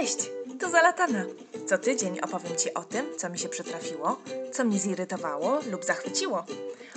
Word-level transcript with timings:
Cześć, 0.00 0.30
tu 0.60 0.70
Zalatana. 0.70 1.24
Co 1.66 1.78
tydzień 1.78 2.20
opowiem 2.20 2.56
Ci 2.56 2.74
o 2.74 2.84
tym, 2.84 3.06
co 3.18 3.30
mi 3.30 3.38
się 3.38 3.48
przytrafiło, 3.48 4.22
co 4.52 4.64
mnie 4.64 4.78
zirytowało 4.78 5.60
lub 5.70 5.84
zachwyciło. 5.84 6.44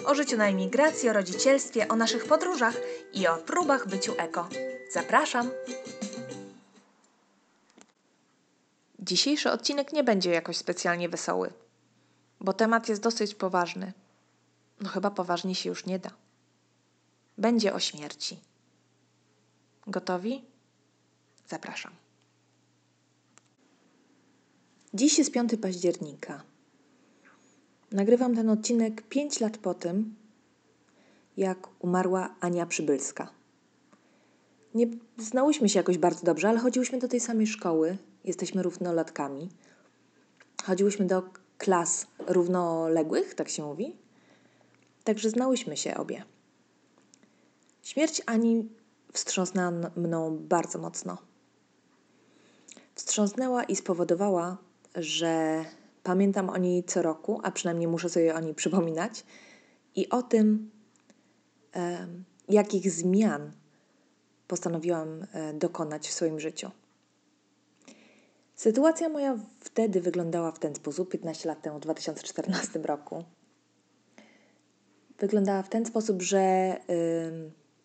O 0.06 0.16
życiu 0.16 0.38
na 0.38 0.48
emigracji, 0.48 1.10
o 1.10 1.14
rodzicielstwie, 1.14 1.88
o 1.88 1.96
naszych 1.96 2.26
podróżach 2.26 2.76
i 3.14 3.28
o 3.28 3.38
próbach 3.38 3.88
byciu 3.88 4.14
eko. 4.18 4.50
Zapraszam! 4.92 5.52
Dzisiejszy 9.00 9.52
odcinek 9.52 9.94
nie 9.94 10.04
będzie 10.04 10.32
jakoś 10.32 10.58
specjalnie 10.58 11.10
wesoły, 11.10 11.54
bo 12.40 12.54
temat 12.54 12.90
jest 12.90 13.02
dosyć 13.02 13.36
poważny. 13.36 13.94
No 14.80 14.90
chyba 14.90 15.12
poważnie 15.12 15.56
się 15.56 15.70
już 15.70 15.86
nie 15.86 16.00
da. 16.00 16.10
Będzie 17.38 17.74
o 17.74 17.80
śmierci. 17.80 18.40
Gotowi? 19.88 20.46
Zapraszam. 21.48 22.03
Dziś 24.94 25.18
jest 25.18 25.32
5 25.32 25.52
października. 25.62 26.44
Nagrywam 27.92 28.36
ten 28.36 28.50
odcinek 28.50 29.02
5 29.02 29.40
lat 29.40 29.58
po 29.58 29.74
tym, 29.74 30.16
jak 31.38 31.68
umarła 31.80 32.36
Ania 32.40 32.66
Przybylska. 32.66 33.32
Nie 34.76 34.88
znałyśmy 35.18 35.70
się 35.70 35.80
jakoś 35.80 35.98
bardzo 35.98 36.26
dobrze, 36.26 36.50
ale 36.50 36.60
chodziłyśmy 36.60 37.00
do 37.00 37.08
tej 37.08 37.20
samej 37.20 37.48
szkoły. 37.48 37.98
Jesteśmy 38.24 38.64
równolatkami. 38.64 39.50
Chodziłyśmy 40.64 41.06
do 41.06 41.24
klas 41.58 42.08
równoległych, 42.28 43.34
tak 43.34 43.50
się 43.50 43.64
mówi. 43.64 43.96
Także 45.04 45.30
znałyśmy 45.30 45.78
się 45.78 45.96
obie. 45.96 46.24
Śmierć 47.84 48.22
Ani 48.26 48.70
wstrząsnęła 49.14 49.72
mną 49.96 50.38
bardzo 50.38 50.80
mocno. 50.80 51.18
Wstrząsnęła 52.96 53.64
i 53.64 53.76
spowodowała, 53.76 54.58
że 54.96 55.66
pamiętam 56.04 56.50
o 56.50 56.58
niej 56.58 56.84
co 56.84 57.02
roku, 57.02 57.40
a 57.44 57.52
przynajmniej 57.52 57.88
muszę 57.88 58.10
sobie 58.10 58.36
o 58.36 58.40
niej 58.40 58.54
przypominać 58.54 59.24
i 59.96 60.10
o 60.10 60.22
tym, 60.22 60.72
jakich 62.50 62.92
zmian 62.92 63.52
postanowiłam 64.48 65.26
e, 65.34 65.54
dokonać 65.54 66.08
w 66.08 66.14
swoim 66.14 66.40
życiu. 66.40 66.72
Sytuacja 68.56 69.10
moja 69.10 69.38
wtedy 69.60 70.02
wyglądała 70.02 70.52
w 70.52 70.60
ten 70.60 70.76
sposób, 70.76 71.10
15 71.10 71.50
lat 71.50 71.62
temu, 71.62 71.78
w 71.78 71.82
2014 71.82 72.80
roku. 72.80 73.24
Wyglądała 75.20 75.64
w 75.64 75.70
ten 75.70 75.86
sposób, 75.86 76.22
że 76.22 76.76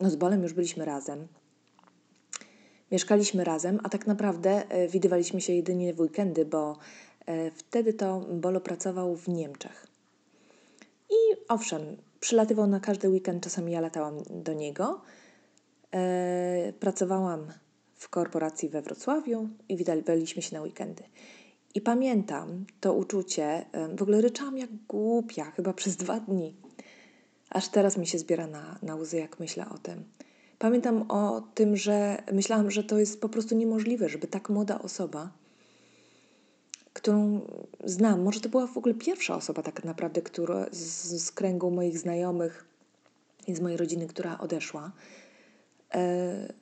no 0.00 0.10
z 0.10 0.16
Bolem 0.16 0.42
już 0.42 0.52
byliśmy 0.52 0.84
razem. 0.84 1.28
Mieszkaliśmy 2.92 3.44
razem, 3.44 3.78
a 3.82 3.88
tak 3.88 4.06
naprawdę 4.06 4.70
e, 4.70 4.88
widywaliśmy 4.88 5.40
się 5.40 5.52
jedynie 5.52 5.94
w 5.94 6.00
weekendy, 6.00 6.44
bo 6.44 6.78
e, 7.26 7.50
wtedy 7.50 7.92
to 7.92 8.20
Bolo 8.20 8.60
pracował 8.60 9.16
w 9.16 9.28
Niemczech. 9.28 9.86
I 11.10 11.36
owszem, 11.48 11.96
przylatywał 12.20 12.66
na 12.66 12.80
każdy 12.80 13.08
weekend, 13.08 13.44
czasami 13.44 13.72
ja 13.72 13.80
latałam 13.80 14.14
do 14.30 14.52
niego. 14.52 15.00
E, 15.94 16.72
pracowałam 16.80 17.46
w 17.94 18.08
korporacji 18.08 18.68
we 18.68 18.82
Wrocławiu 18.82 19.48
i 19.68 19.76
widywaliśmy 19.76 20.42
się 20.42 20.56
na 20.56 20.62
weekendy. 20.62 21.02
I 21.74 21.80
pamiętam 21.80 22.64
to 22.80 22.94
uczucie, 22.94 23.66
w 23.96 24.02
ogóle 24.02 24.20
ryczałam 24.20 24.58
jak 24.58 24.70
głupia, 24.88 25.44
chyba 25.44 25.72
przez 25.72 25.96
dwa 25.96 26.20
dni. 26.20 26.54
Aż 27.50 27.68
teraz 27.68 27.96
mi 27.96 28.06
się 28.06 28.18
zbiera 28.18 28.46
na, 28.46 28.78
na 28.82 28.96
łzy, 28.96 29.16
jak 29.16 29.40
myślę 29.40 29.66
o 29.74 29.78
tym. 29.78 30.04
Pamiętam 30.58 31.10
o 31.10 31.42
tym, 31.54 31.76
że 31.76 32.22
myślałam, 32.32 32.70
że 32.70 32.84
to 32.84 32.98
jest 32.98 33.20
po 33.20 33.28
prostu 33.28 33.54
niemożliwe, 33.54 34.08
żeby 34.08 34.26
tak 34.26 34.48
młoda 34.48 34.78
osoba, 34.78 35.30
którą 36.92 37.40
znam, 37.84 38.22
może 38.22 38.40
to 38.40 38.48
była 38.48 38.66
w 38.66 38.76
ogóle 38.76 38.94
pierwsza 38.94 39.36
osoba 39.36 39.62
tak 39.62 39.84
naprawdę, 39.84 40.22
która 40.22 40.66
z, 40.70 41.24
z 41.24 41.32
kręgu 41.32 41.70
moich 41.70 41.98
znajomych 41.98 42.66
i 43.46 43.54
z 43.54 43.60
mojej 43.60 43.78
rodziny, 43.78 44.06
która 44.06 44.38
odeszła, 44.38 44.92
e, 45.94 46.52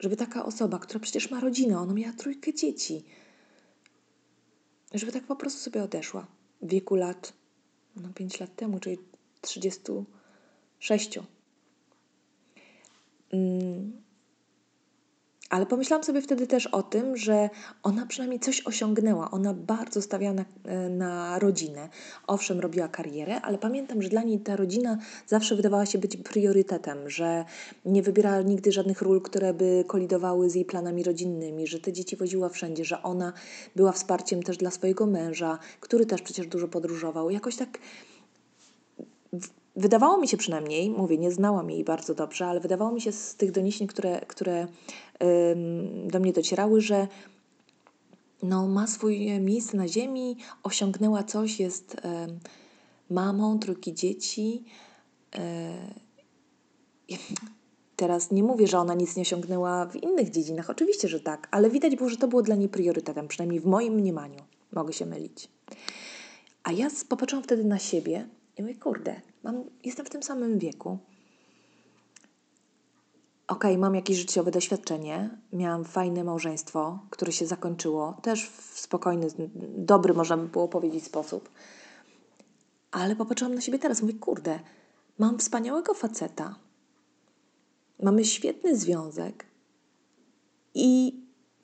żeby 0.00 0.16
taka 0.16 0.44
osoba, 0.44 0.78
która 0.78 1.00
przecież 1.00 1.30
ma 1.30 1.40
rodzinę, 1.40 1.78
ona 1.78 1.94
miała 1.94 2.12
trójkę 2.12 2.54
dzieci, 2.54 3.04
żeby 4.94 5.12
tak 5.12 5.24
po 5.24 5.36
prostu 5.36 5.60
sobie 5.60 5.82
odeszła 5.82 6.26
w 6.62 6.68
wieku 6.68 6.94
lat, 6.94 7.32
no 7.96 8.08
5 8.14 8.40
lat 8.40 8.56
temu, 8.56 8.80
czyli 8.80 8.98
36. 9.40 11.18
Mm. 13.32 14.08
Ale 15.50 15.66
pomyślałam 15.66 16.04
sobie 16.04 16.22
wtedy 16.22 16.46
też 16.46 16.66
o 16.66 16.82
tym, 16.82 17.16
że 17.16 17.50
ona 17.82 18.06
przynajmniej 18.06 18.40
coś 18.40 18.66
osiągnęła. 18.66 19.30
Ona 19.30 19.54
bardzo 19.54 20.02
stawiała 20.02 20.34
na, 20.34 20.44
e, 20.64 20.88
na 20.88 21.38
rodzinę. 21.38 21.88
Owszem, 22.26 22.60
robiła 22.60 22.88
karierę, 22.88 23.40
ale 23.40 23.58
pamiętam, 23.58 24.02
że 24.02 24.08
dla 24.08 24.22
niej 24.22 24.40
ta 24.40 24.56
rodzina 24.56 24.98
zawsze 25.26 25.56
wydawała 25.56 25.86
się 25.86 25.98
być 25.98 26.16
priorytetem, 26.16 27.10
że 27.10 27.44
nie 27.84 28.02
wybierała 28.02 28.42
nigdy 28.42 28.72
żadnych 28.72 29.02
ról, 29.02 29.22
które 29.22 29.54
by 29.54 29.84
kolidowały 29.86 30.50
z 30.50 30.54
jej 30.54 30.64
planami 30.64 31.02
rodzinnymi, 31.02 31.66
że 31.66 31.80
te 31.80 31.92
dzieci 31.92 32.16
woziła 32.16 32.48
wszędzie, 32.48 32.84
że 32.84 33.02
ona 33.02 33.32
była 33.76 33.92
wsparciem 33.92 34.42
też 34.42 34.56
dla 34.56 34.70
swojego 34.70 35.06
męża, 35.06 35.58
który 35.80 36.06
też 36.06 36.22
przecież 36.22 36.46
dużo 36.46 36.68
podróżował. 36.68 37.30
Jakoś 37.30 37.56
tak 37.56 37.78
Wydawało 39.78 40.18
mi 40.18 40.28
się 40.28 40.36
przynajmniej, 40.36 40.90
mówię, 40.90 41.18
nie 41.18 41.30
znałam 41.30 41.70
jej 41.70 41.84
bardzo 41.84 42.14
dobrze, 42.14 42.46
ale 42.46 42.60
wydawało 42.60 42.92
mi 42.92 43.00
się 43.00 43.12
z 43.12 43.34
tych 43.34 43.52
doniesień, 43.52 43.86
które, 43.86 44.20
które 44.20 44.66
do 46.06 46.20
mnie 46.20 46.32
docierały, 46.32 46.80
że 46.80 47.08
no, 48.42 48.68
ma 48.68 48.86
swoje 48.86 49.40
miejsce 49.40 49.76
na 49.76 49.88
ziemi, 49.88 50.36
osiągnęła 50.62 51.22
coś, 51.22 51.60
jest 51.60 51.96
mamą 53.10 53.58
trójki 53.58 53.94
dzieci. 53.94 54.64
Yy, 57.08 57.16
teraz 57.96 58.30
nie 58.30 58.42
mówię, 58.42 58.66
że 58.66 58.78
ona 58.78 58.94
nic 58.94 59.16
nie 59.16 59.22
osiągnęła 59.22 59.86
w 59.86 59.96
innych 59.96 60.30
dziedzinach, 60.30 60.70
oczywiście, 60.70 61.08
że 61.08 61.20
tak, 61.20 61.48
ale 61.50 61.70
widać 61.70 61.96
było, 61.96 62.08
że 62.08 62.16
to 62.16 62.28
było 62.28 62.42
dla 62.42 62.54
niej 62.56 62.68
priorytetem, 62.68 63.28
przynajmniej 63.28 63.60
w 63.60 63.66
moim 63.66 63.94
mniemaniu. 63.94 64.40
Mogę 64.72 64.92
się 64.92 65.06
mylić. 65.06 65.48
A 66.62 66.72
ja 66.72 66.88
popatrzyłam 67.08 67.42
wtedy 67.42 67.64
na 67.64 67.78
siebie 67.78 68.28
i 68.58 68.62
mówię, 68.62 68.74
kurde, 68.74 69.20
mam, 69.42 69.64
jestem 69.84 70.06
w 70.06 70.10
tym 70.10 70.22
samym 70.22 70.58
wieku. 70.58 70.98
Okej, 73.48 73.70
okay, 73.70 73.78
mam 73.78 73.94
jakieś 73.94 74.16
życiowe 74.16 74.50
doświadczenie, 74.50 75.38
miałam 75.52 75.84
fajne 75.84 76.24
małżeństwo, 76.24 76.98
które 77.10 77.32
się 77.32 77.46
zakończyło, 77.46 78.16
też 78.22 78.48
w 78.48 78.80
spokojny, 78.80 79.26
dobry, 79.76 80.14
można 80.14 80.36
by 80.36 80.48
było 80.48 80.68
powiedzieć, 80.68 81.04
sposób. 81.04 81.50
Ale 82.90 83.16
popatrzyłam 83.16 83.54
na 83.54 83.60
siebie 83.60 83.78
teraz, 83.78 84.02
mówię, 84.02 84.14
kurde, 84.14 84.60
mam 85.18 85.38
wspaniałego 85.38 85.94
faceta, 85.94 86.54
mamy 88.02 88.24
świetny 88.24 88.76
związek 88.76 89.46
i 90.74 91.20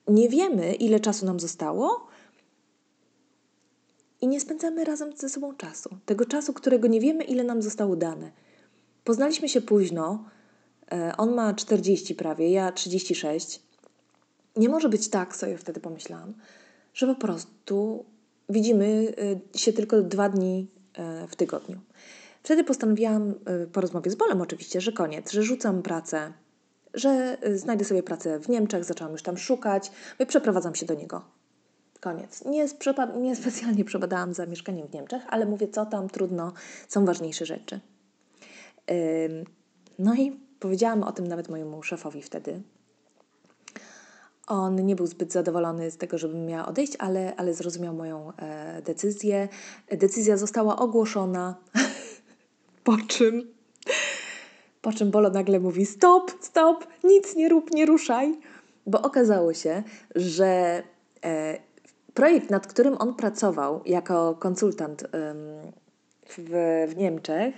nie 0.08 0.28
wiemy, 0.28 0.74
ile 0.74 1.00
czasu 1.00 1.26
nam 1.26 1.40
zostało, 1.40 2.06
i 4.24 4.28
nie 4.28 4.40
spędzamy 4.40 4.84
razem 4.84 5.16
ze 5.16 5.28
sobą 5.28 5.54
czasu. 5.54 5.90
Tego 6.06 6.24
czasu, 6.24 6.52
którego 6.52 6.88
nie 6.88 7.00
wiemy, 7.00 7.24
ile 7.24 7.44
nam 7.44 7.62
zostało 7.62 7.96
dane. 7.96 8.30
Poznaliśmy 9.04 9.48
się 9.48 9.60
późno. 9.60 10.24
E, 10.92 11.16
on 11.16 11.34
ma 11.34 11.54
40 11.54 12.14
prawie, 12.14 12.50
ja 12.50 12.72
36. 12.72 13.62
Nie 14.56 14.68
może 14.68 14.88
być 14.88 15.08
tak, 15.08 15.36
sobie 15.36 15.58
wtedy 15.58 15.80
pomyślałam, 15.80 16.34
że 16.94 17.06
po 17.06 17.14
prostu 17.14 18.04
widzimy 18.48 19.14
e, 19.54 19.58
się 19.58 19.72
tylko 19.72 20.02
dwa 20.02 20.28
dni 20.28 20.66
e, 20.94 21.26
w 21.28 21.36
tygodniu. 21.36 21.80
Wtedy 22.42 22.64
postanowiłam, 22.64 23.34
po 23.72 23.80
rozmowie 23.80 24.10
z 24.10 24.14
Bolem 24.14 24.40
oczywiście, 24.40 24.80
że 24.80 24.92
koniec, 24.92 25.32
że 25.32 25.42
rzucam 25.42 25.82
pracę, 25.82 26.32
że 26.94 27.38
znajdę 27.54 27.84
sobie 27.84 28.02
pracę 28.02 28.38
w 28.38 28.48
Niemczech, 28.48 28.84
zaczęłam 28.84 29.12
już 29.12 29.22
tam 29.22 29.38
szukać, 29.38 29.90
przeprowadzam 30.28 30.74
się 30.74 30.86
do 30.86 30.94
niego. 30.94 31.24
Koniec. 32.04 32.44
Nie, 32.44 32.66
nie 33.20 33.36
specjalnie 33.42 33.84
przebadałam 33.84 34.34
za 34.34 34.46
mieszkaniem 34.46 34.88
w 34.88 34.92
Niemczech, 34.92 35.22
ale 35.28 35.46
mówię, 35.46 35.68
co 35.68 35.86
tam, 35.86 36.08
trudno, 36.08 36.52
są 36.88 37.04
ważniejsze 37.04 37.46
rzeczy. 37.46 37.80
no 39.98 40.14
i 40.14 40.40
powiedziałam 40.60 41.02
o 41.02 41.12
tym 41.12 41.26
nawet 41.26 41.48
mojemu 41.48 41.82
szefowi 41.82 42.22
wtedy. 42.22 42.62
On 44.46 44.86
nie 44.86 44.96
był 44.96 45.06
zbyt 45.06 45.32
zadowolony 45.32 45.90
z 45.90 45.96
tego, 45.96 46.18
żebym 46.18 46.46
miała 46.46 46.66
odejść, 46.66 46.92
ale, 46.98 47.36
ale 47.36 47.54
zrozumiał 47.54 47.94
moją 47.94 48.32
e, 48.36 48.82
decyzję. 48.82 49.48
Decyzja 49.88 50.36
została 50.36 50.76
ogłoszona, 50.76 51.54
po 52.84 52.96
czym, 53.08 53.54
po 54.82 54.92
czym 54.92 55.10
Bolo 55.10 55.30
nagle 55.30 55.60
mówi 55.60 55.86
stop, 55.86 56.32
stop, 56.40 56.86
nic 57.04 57.36
nie 57.36 57.48
rób, 57.48 57.74
nie 57.74 57.86
ruszaj, 57.86 58.38
bo 58.86 59.02
okazało 59.02 59.54
się, 59.54 59.82
że 60.14 60.82
e, 61.24 61.73
Projekt, 62.14 62.50
nad 62.50 62.66
którym 62.66 62.96
on 62.98 63.14
pracował 63.14 63.80
jako 63.86 64.34
konsultant 64.34 65.04
w, 66.28 66.86
w 66.88 66.96
Niemczech. 66.96 67.54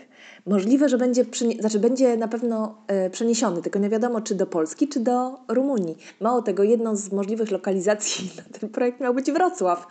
Możliwe, 0.46 0.88
że 0.88 0.98
będzie, 0.98 1.24
znaczy 1.60 1.78
będzie 1.78 2.16
na 2.16 2.28
pewno 2.28 2.74
e, 2.86 3.10
przeniesiony, 3.10 3.62
tylko 3.62 3.78
nie 3.78 3.88
wiadomo, 3.88 4.20
czy 4.20 4.34
do 4.34 4.46
Polski, 4.46 4.88
czy 4.88 5.00
do 5.00 5.38
Rumunii. 5.48 5.98
Mało 6.20 6.42
tego, 6.42 6.62
jedną 6.62 6.96
z 6.96 7.12
możliwych 7.12 7.50
lokalizacji 7.50 8.30
na 8.38 8.58
ten 8.58 8.68
projekt 8.68 9.00
miał 9.00 9.14
być 9.14 9.32
Wrocław. 9.32 9.86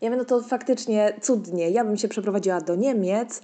Ja 0.00 0.10
wiem, 0.10 0.18
no 0.18 0.24
to 0.24 0.42
faktycznie 0.42 1.16
cudnie. 1.20 1.70
Ja 1.70 1.84
bym 1.84 1.96
się 1.96 2.08
przeprowadziła 2.08 2.60
do 2.60 2.74
Niemiec, 2.74 3.42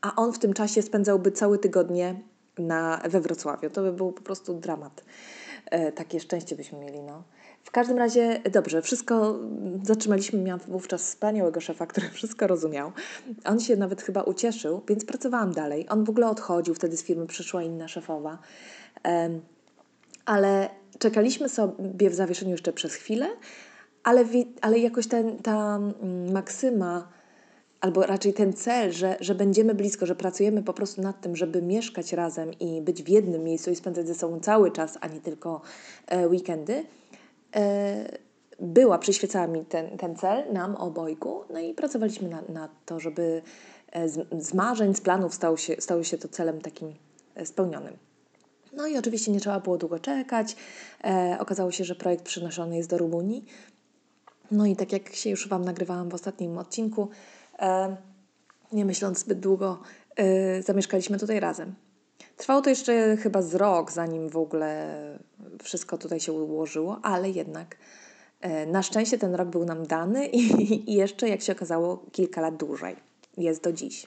a 0.00 0.16
on 0.16 0.32
w 0.32 0.38
tym 0.38 0.52
czasie 0.52 0.82
spędzałby 0.82 1.32
całe 1.32 1.58
tygodnie 1.58 2.20
na, 2.58 3.00
we 3.08 3.20
Wrocławiu. 3.20 3.70
To 3.70 3.82
by 3.82 3.92
był 3.92 4.12
po 4.12 4.22
prostu 4.22 4.54
dramat. 4.54 5.04
E, 5.66 5.92
takie 5.92 6.20
szczęście 6.20 6.56
byśmy 6.56 6.78
mieli, 6.78 7.02
no. 7.02 7.22
W 7.64 7.70
każdym 7.70 7.98
razie, 7.98 8.40
dobrze, 8.52 8.82
wszystko 8.82 9.38
zatrzymaliśmy. 9.82 10.38
Miałam 10.38 10.60
wówczas 10.68 11.02
wspaniałego 11.02 11.60
szefa, 11.60 11.86
który 11.86 12.08
wszystko 12.08 12.46
rozumiał. 12.46 12.92
On 13.44 13.60
się 13.60 13.76
nawet 13.76 14.02
chyba 14.02 14.22
ucieszył, 14.22 14.82
więc 14.88 15.04
pracowałam 15.04 15.52
dalej. 15.52 15.86
On 15.88 16.04
w 16.04 16.10
ogóle 16.10 16.28
odchodził, 16.28 16.74
wtedy 16.74 16.96
z 16.96 17.02
firmy 17.02 17.26
przyszła 17.26 17.62
inna 17.62 17.88
szefowa. 17.88 18.38
Ale 20.24 20.70
czekaliśmy 20.98 21.48
sobie 21.48 22.10
w 22.10 22.14
zawieszeniu 22.14 22.50
jeszcze 22.50 22.72
przez 22.72 22.94
chwilę, 22.94 23.26
ale, 24.04 24.24
ale 24.60 24.78
jakoś 24.78 25.06
ten, 25.06 25.38
ta 25.38 25.76
mm, 25.76 26.32
maksyma, 26.32 27.08
albo 27.80 28.02
raczej 28.02 28.34
ten 28.34 28.52
cel, 28.52 28.92
że, 28.92 29.16
że 29.20 29.34
będziemy 29.34 29.74
blisko, 29.74 30.06
że 30.06 30.14
pracujemy 30.14 30.62
po 30.62 30.72
prostu 30.72 31.02
nad 31.02 31.20
tym, 31.20 31.36
żeby 31.36 31.62
mieszkać 31.62 32.12
razem 32.12 32.50
i 32.60 32.82
być 32.82 33.02
w 33.02 33.08
jednym 33.08 33.44
miejscu 33.44 33.70
i 33.70 33.76
spędzać 33.76 34.06
ze 34.06 34.14
sobą 34.14 34.40
cały 34.40 34.72
czas, 34.72 34.98
a 35.00 35.06
nie 35.06 35.20
tylko 35.20 35.60
e, 36.06 36.28
weekendy, 36.28 36.84
była, 38.60 38.98
przyświecała 38.98 39.46
mi 39.46 39.64
ten, 39.64 39.98
ten 39.98 40.16
cel, 40.16 40.52
nam 40.52 40.76
obojgu, 40.76 41.44
no 41.52 41.60
i 41.60 41.74
pracowaliśmy 41.74 42.28
na, 42.28 42.42
na 42.48 42.68
to, 42.86 43.00
żeby 43.00 43.42
e, 43.92 44.08
z, 44.08 44.28
z 44.38 44.54
marzeń, 44.54 44.94
z 44.94 45.00
planów 45.00 45.34
stało 45.34 45.56
się, 45.56 45.76
stało 45.78 46.04
się 46.04 46.18
to 46.18 46.28
celem 46.28 46.60
takim 46.60 46.94
e, 47.34 47.46
spełnionym. 47.46 47.96
No 48.72 48.86
i 48.86 48.98
oczywiście 48.98 49.32
nie 49.32 49.40
trzeba 49.40 49.60
było 49.60 49.78
długo 49.78 49.98
czekać. 49.98 50.56
E, 51.04 51.36
okazało 51.40 51.70
się, 51.70 51.84
że 51.84 51.94
projekt 51.94 52.24
przynoszony 52.24 52.76
jest 52.76 52.90
do 52.90 52.98
Rumunii. 52.98 53.44
No 54.50 54.66
i 54.66 54.76
tak 54.76 54.92
jak 54.92 55.14
się 55.14 55.30
już 55.30 55.48
Wam 55.48 55.64
nagrywałam 55.64 56.08
w 56.08 56.14
ostatnim 56.14 56.58
odcinku, 56.58 57.08
e, 57.58 57.96
nie 58.72 58.84
myśląc 58.84 59.18
zbyt 59.18 59.40
długo, 59.40 59.78
e, 60.16 60.62
zamieszkaliśmy 60.62 61.18
tutaj 61.18 61.40
razem. 61.40 61.74
Trwało 62.40 62.60
to 62.60 62.70
jeszcze 62.70 63.16
chyba 63.16 63.42
z 63.42 63.54
rok, 63.54 63.92
zanim 63.92 64.28
w 64.28 64.36
ogóle 64.36 65.00
wszystko 65.62 65.98
tutaj 65.98 66.20
się 66.20 66.32
ułożyło, 66.32 67.00
ale 67.02 67.30
jednak 67.30 67.76
e, 68.40 68.66
na 68.66 68.82
szczęście 68.82 69.18
ten 69.18 69.34
rok 69.34 69.48
był 69.48 69.64
nam 69.64 69.86
dany 69.86 70.26
i, 70.26 70.90
i 70.90 70.94
jeszcze, 70.94 71.28
jak 71.28 71.42
się 71.42 71.52
okazało, 71.52 72.06
kilka 72.12 72.40
lat 72.40 72.56
dłużej. 72.56 72.96
Jest 73.36 73.62
do 73.62 73.72
dziś. 73.72 74.06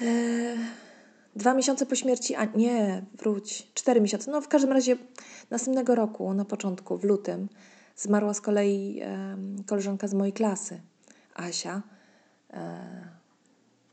E, 0.00 0.06
dwa 1.36 1.54
miesiące 1.54 1.86
po 1.86 1.94
śmierci, 1.94 2.34
a 2.34 2.44
nie, 2.44 3.04
wróć, 3.18 3.72
cztery 3.74 4.00
miesiące. 4.00 4.30
No 4.30 4.40
w 4.40 4.48
każdym 4.48 4.72
razie 4.72 4.96
następnego 5.50 5.94
roku, 5.94 6.34
na 6.34 6.44
początku, 6.44 6.98
w 6.98 7.04
lutym, 7.04 7.48
zmarła 7.96 8.34
z 8.34 8.40
kolei 8.40 9.00
e, 9.02 9.36
koleżanka 9.66 10.08
z 10.08 10.14
mojej 10.14 10.32
klasy, 10.32 10.80
Asia. 11.34 11.82
E, 12.50 13.21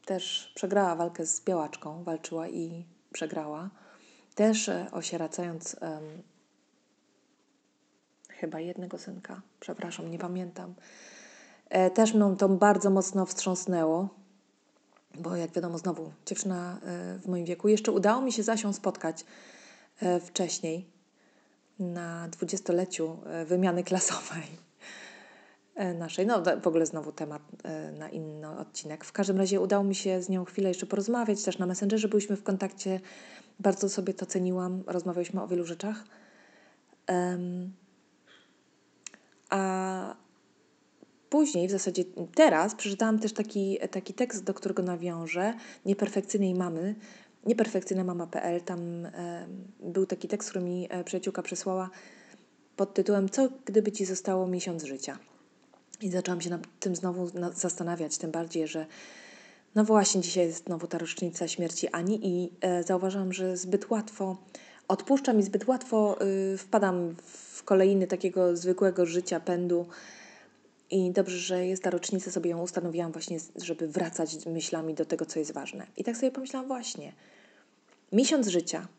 też 0.09 0.51
przegrała 0.55 0.95
walkę 0.95 1.25
z 1.25 1.41
białaczką, 1.41 2.03
walczyła 2.03 2.47
i 2.47 2.85
przegrała. 3.13 3.69
Też 4.35 4.69
e, 4.69 4.87
osieracając 4.91 5.75
um, 5.81 6.23
chyba 8.29 8.59
jednego 8.59 8.97
synka, 8.97 9.41
przepraszam, 9.59 10.11
nie 10.11 10.19
pamiętam. 10.19 10.73
E, 11.69 11.91
też 11.91 12.13
mną 12.13 12.35
to 12.35 12.49
bardzo 12.49 12.89
mocno 12.89 13.25
wstrząsnęło, 13.25 14.09
bo 15.15 15.35
jak 15.35 15.51
wiadomo, 15.51 15.77
znowu 15.77 16.11
dziewczyna 16.25 16.79
e, 16.83 17.19
w 17.19 17.27
moim 17.27 17.45
wieku. 17.45 17.67
Jeszcze 17.67 17.91
udało 17.91 18.21
mi 18.21 18.31
się 18.31 18.43
z 18.43 18.49
Asią 18.49 18.73
spotkać 18.73 19.25
e, 20.01 20.19
wcześniej 20.19 20.85
na 21.79 22.27
dwudziestoleciu 22.27 23.17
wymiany 23.45 23.83
klasowej 23.83 24.68
naszej. 25.85 26.25
No 26.25 26.43
w 26.61 26.67
ogóle 26.67 26.85
znowu 26.85 27.11
temat 27.11 27.41
e, 27.63 27.91
na 27.91 28.09
inny 28.09 28.49
odcinek. 28.49 29.05
W 29.05 29.11
każdym 29.11 29.37
razie 29.37 29.61
udało 29.61 29.83
mi 29.83 29.95
się 29.95 30.21
z 30.21 30.29
nią 30.29 30.45
chwilę 30.45 30.69
jeszcze 30.69 30.85
porozmawiać, 30.85 31.43
też 31.43 31.57
na 31.57 31.65
Messengerze 31.65 32.07
byliśmy 32.07 32.35
w 32.35 32.43
kontakcie. 32.43 32.99
Bardzo 33.59 33.89
sobie 33.89 34.13
to 34.13 34.25
ceniłam. 34.25 34.83
Rozmawialiśmy 34.87 35.41
o 35.41 35.47
wielu 35.47 35.65
rzeczach. 35.65 36.03
Um, 37.09 37.73
a 39.49 40.15
później, 41.29 41.67
w 41.67 41.71
zasadzie 41.71 42.03
teraz, 42.35 42.75
przeczytałam 42.75 43.19
też 43.19 43.33
taki, 43.33 43.77
taki 43.91 44.13
tekst, 44.13 44.43
do 44.43 44.53
którego 44.53 44.83
nawiążę, 44.83 45.53
Nieperfekcyjnej 45.85 46.55
mamy, 46.55 46.95
nieperfekcyjnamama.pl. 47.45 48.61
Tam 48.61 49.07
był 49.79 50.05
taki 50.05 50.27
tekst, 50.27 50.49
który 50.49 50.65
mi 50.65 50.87
e, 50.89 51.03
przyjaciółka 51.03 51.41
przesłała 51.41 51.89
pod 52.75 52.93
tytułem 52.93 53.29
Co 53.29 53.49
gdyby 53.65 53.91
Ci 53.91 54.05
zostało 54.05 54.47
miesiąc 54.47 54.83
życia? 54.83 55.17
I 56.01 56.09
zaczęłam 56.09 56.41
się 56.41 56.49
nad 56.49 56.61
tym 56.79 56.95
znowu 56.95 57.31
zastanawiać, 57.55 58.17
tym 58.17 58.31
bardziej, 58.31 58.67
że 58.67 58.85
no 59.75 59.83
właśnie 59.83 60.21
dzisiaj 60.21 60.45
jest 60.45 60.65
znowu 60.65 60.87
ta 60.87 60.97
rocznica 60.97 61.47
śmierci 61.47 61.87
Ani 61.87 62.27
i 62.27 62.51
e, 62.61 62.83
zauważam, 62.83 63.33
że 63.33 63.57
zbyt 63.57 63.89
łatwo 63.89 64.37
odpuszczam 64.89 65.39
i 65.39 65.43
zbyt 65.43 65.67
łatwo 65.67 66.17
y, 66.53 66.57
wpadam 66.57 67.15
w 67.25 67.63
kolejny 67.63 68.07
takiego 68.07 68.57
zwykłego 68.57 69.05
życia, 69.05 69.39
pędu. 69.39 69.87
I 70.91 71.11
dobrze, 71.11 71.37
że 71.37 71.65
jest 71.65 71.83
ta 71.83 71.89
rocznica, 71.89 72.31
sobie 72.31 72.49
ją 72.49 72.61
ustanowiłam 72.61 73.11
właśnie, 73.11 73.37
żeby 73.55 73.87
wracać 73.87 74.45
myślami 74.45 74.93
do 74.93 75.05
tego, 75.05 75.25
co 75.25 75.39
jest 75.39 75.53
ważne. 75.53 75.87
I 75.97 76.03
tak 76.03 76.17
sobie 76.17 76.31
pomyślałam 76.31 76.67
właśnie, 76.67 77.13
miesiąc 78.11 78.47
życia– 78.47 78.87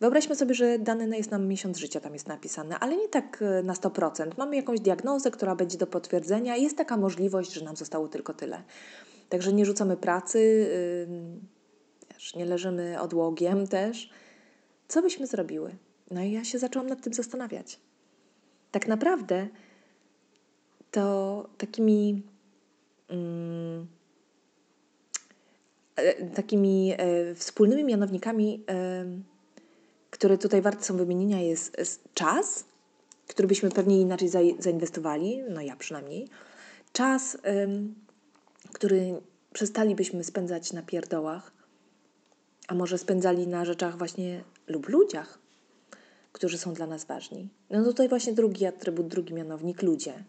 Wyobraźmy 0.00 0.36
sobie, 0.36 0.54
że 0.54 0.78
dany 0.78 1.16
jest 1.16 1.30
nam 1.30 1.46
miesiąc 1.46 1.78
życia, 1.78 2.00
tam 2.00 2.12
jest 2.12 2.28
napisane, 2.28 2.78
ale 2.78 2.96
nie 2.96 3.08
tak 3.08 3.42
e, 3.42 3.62
na 3.62 3.74
100%. 3.74 4.30
Mamy 4.38 4.56
jakąś 4.56 4.80
diagnozę, 4.80 5.30
która 5.30 5.56
będzie 5.56 5.78
do 5.78 5.86
potwierdzenia, 5.86 6.56
jest 6.56 6.76
taka 6.76 6.96
możliwość, 6.96 7.52
że 7.52 7.64
nam 7.64 7.76
zostało 7.76 8.08
tylko 8.08 8.34
tyle. 8.34 8.62
Także 9.28 9.52
nie 9.52 9.66
rzucamy 9.66 9.96
pracy, 9.96 10.68
yy, 12.32 12.38
nie 12.38 12.44
leżymy 12.44 13.00
odłogiem 13.00 13.66
też. 13.66 14.10
Co 14.88 15.02
byśmy 15.02 15.26
zrobiły? 15.26 15.76
No 16.10 16.22
i 16.22 16.32
ja 16.32 16.44
się 16.44 16.58
zaczęłam 16.58 16.88
nad 16.88 17.02
tym 17.02 17.14
zastanawiać. 17.14 17.80
Tak 18.70 18.88
naprawdę 18.88 19.48
to 20.90 21.48
takimi. 21.58 22.22
Yy, 23.10 23.86
takimi 26.34 26.94
e, 26.96 27.34
wspólnymi 27.34 27.84
mianownikami 27.84 28.64
które 30.14 30.38
tutaj 30.38 30.62
warte 30.62 30.84
są 30.84 30.96
wymienienia, 30.96 31.40
jest, 31.40 32.08
czas, 32.14 32.64
który 33.26 33.48
byśmy 33.48 33.70
pewnie 33.70 34.00
inaczej 34.00 34.28
zainwestowali, 34.58 35.42
no 35.50 35.60
ja 35.60 35.76
przynajmniej. 35.76 36.28
Czas, 36.92 37.38
ym, 37.64 37.94
który 38.72 39.20
przestalibyśmy 39.52 40.24
spędzać 40.24 40.72
na 40.72 40.82
pierdołach, 40.82 41.52
a 42.68 42.74
może 42.74 42.98
spędzali 42.98 43.46
na 43.46 43.64
rzeczach 43.64 43.98
właśnie 43.98 44.44
lub 44.66 44.88
ludziach, 44.88 45.38
którzy 46.32 46.58
są 46.58 46.74
dla 46.74 46.86
nas 46.86 47.04
ważni. 47.04 47.48
No 47.70 47.84
tutaj 47.84 48.08
właśnie 48.08 48.32
drugi 48.32 48.66
atrybut, 48.66 49.08
drugi 49.08 49.34
mianownik 49.34 49.82
ludzie. 49.82 50.24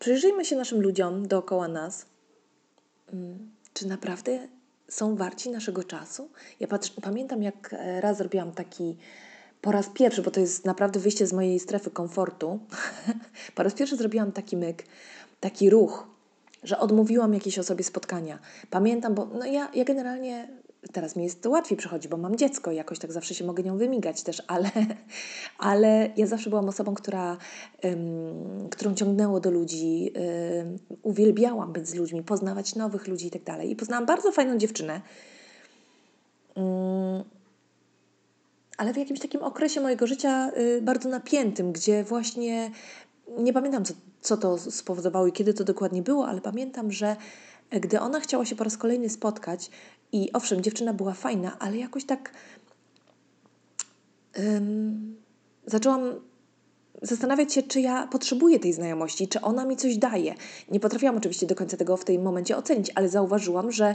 Przyjrzyjmy 0.00 0.44
się 0.44 0.56
naszym 0.56 0.82
ludziom 0.82 1.28
dookoła 1.28 1.68
nas. 1.68 2.06
Czy 3.74 3.86
naprawdę 3.86 4.48
są 4.88 5.16
warci 5.16 5.50
naszego 5.50 5.84
czasu. 5.84 6.28
Ja 6.60 6.66
patrz, 6.66 6.92
pamiętam, 7.02 7.42
jak 7.42 7.72
e, 7.72 8.00
raz 8.00 8.16
zrobiłam 8.16 8.52
taki 8.52 8.96
po 9.62 9.72
raz 9.72 9.88
pierwszy, 9.88 10.22
bo 10.22 10.30
to 10.30 10.40
jest 10.40 10.64
naprawdę 10.64 11.00
wyjście 11.00 11.26
z 11.26 11.32
mojej 11.32 11.60
strefy 11.60 11.90
komfortu. 11.90 12.58
po 13.54 13.62
raz 13.62 13.74
pierwszy 13.74 13.96
zrobiłam 13.96 14.32
taki 14.32 14.56
myk, 14.56 14.84
taki 15.40 15.70
ruch, 15.70 16.06
że 16.62 16.78
odmówiłam 16.78 17.34
jakiejś 17.34 17.58
osobie 17.58 17.84
spotkania. 17.84 18.38
Pamiętam, 18.70 19.14
bo 19.14 19.26
no 19.26 19.46
ja, 19.46 19.68
ja 19.74 19.84
generalnie 19.84 20.48
teraz 20.92 21.16
mi 21.16 21.24
jest 21.24 21.42
to 21.42 21.50
łatwiej 21.50 21.78
przychodzi, 21.78 22.08
bo 22.08 22.16
mam 22.16 22.36
dziecko 22.36 22.72
i 22.72 22.76
jakoś 22.76 22.98
tak 22.98 23.12
zawsze 23.12 23.34
się 23.34 23.44
mogę 23.44 23.62
nią 23.62 23.78
wymigać 23.78 24.22
też, 24.22 24.42
ale, 24.46 24.70
ale 25.58 26.10
ja 26.16 26.26
zawsze 26.26 26.50
byłam 26.50 26.68
osobą, 26.68 26.94
która, 26.94 27.36
um, 27.82 28.68
którą 28.70 28.94
ciągnęło 28.94 29.40
do 29.40 29.50
ludzi, 29.50 30.12
um, 30.14 30.78
uwielbiałam 31.02 31.72
być 31.72 31.88
z 31.88 31.94
ludźmi, 31.94 32.22
poznawać 32.22 32.74
nowych 32.74 33.08
ludzi 33.08 33.26
i 33.26 33.30
tak 33.30 33.44
dalej. 33.44 33.70
I 33.70 33.76
poznałam 33.76 34.06
bardzo 34.06 34.32
fajną 34.32 34.58
dziewczynę, 34.58 35.00
um, 36.54 37.24
ale 38.76 38.94
w 38.94 38.96
jakimś 38.96 39.20
takim 39.20 39.42
okresie 39.42 39.80
mojego 39.80 40.06
życia 40.06 40.50
y, 40.58 40.82
bardzo 40.82 41.08
napiętym, 41.08 41.72
gdzie 41.72 42.04
właśnie 42.04 42.70
nie 43.38 43.52
pamiętam, 43.52 43.84
co, 43.84 43.94
co 44.20 44.36
to 44.36 44.58
spowodowało 44.58 45.26
i 45.26 45.32
kiedy 45.32 45.54
to 45.54 45.64
dokładnie 45.64 46.02
było, 46.02 46.26
ale 46.26 46.40
pamiętam, 46.40 46.92
że 46.92 47.16
gdy 47.70 48.00
ona 48.00 48.20
chciała 48.20 48.44
się 48.44 48.56
po 48.56 48.64
raz 48.64 48.76
kolejny 48.76 49.08
spotkać, 49.08 49.70
i 50.12 50.32
owszem, 50.32 50.60
dziewczyna 50.60 50.94
była 50.94 51.14
fajna, 51.14 51.58
ale 51.58 51.76
jakoś 51.76 52.04
tak 52.04 52.32
um, 54.38 55.16
zaczęłam 55.66 56.00
zastanawiać 57.02 57.52
się, 57.52 57.62
czy 57.62 57.80
ja 57.80 58.06
potrzebuję 58.06 58.60
tej 58.60 58.72
znajomości, 58.72 59.28
czy 59.28 59.40
ona 59.40 59.64
mi 59.64 59.76
coś 59.76 59.96
daje. 59.96 60.34
Nie 60.70 60.80
potrafiłam 60.80 61.16
oczywiście 61.16 61.46
do 61.46 61.54
końca 61.54 61.76
tego 61.76 61.96
w 61.96 62.04
tym 62.04 62.22
momencie 62.22 62.56
ocenić, 62.56 62.92
ale 62.94 63.08
zauważyłam, 63.08 63.72
że 63.72 63.94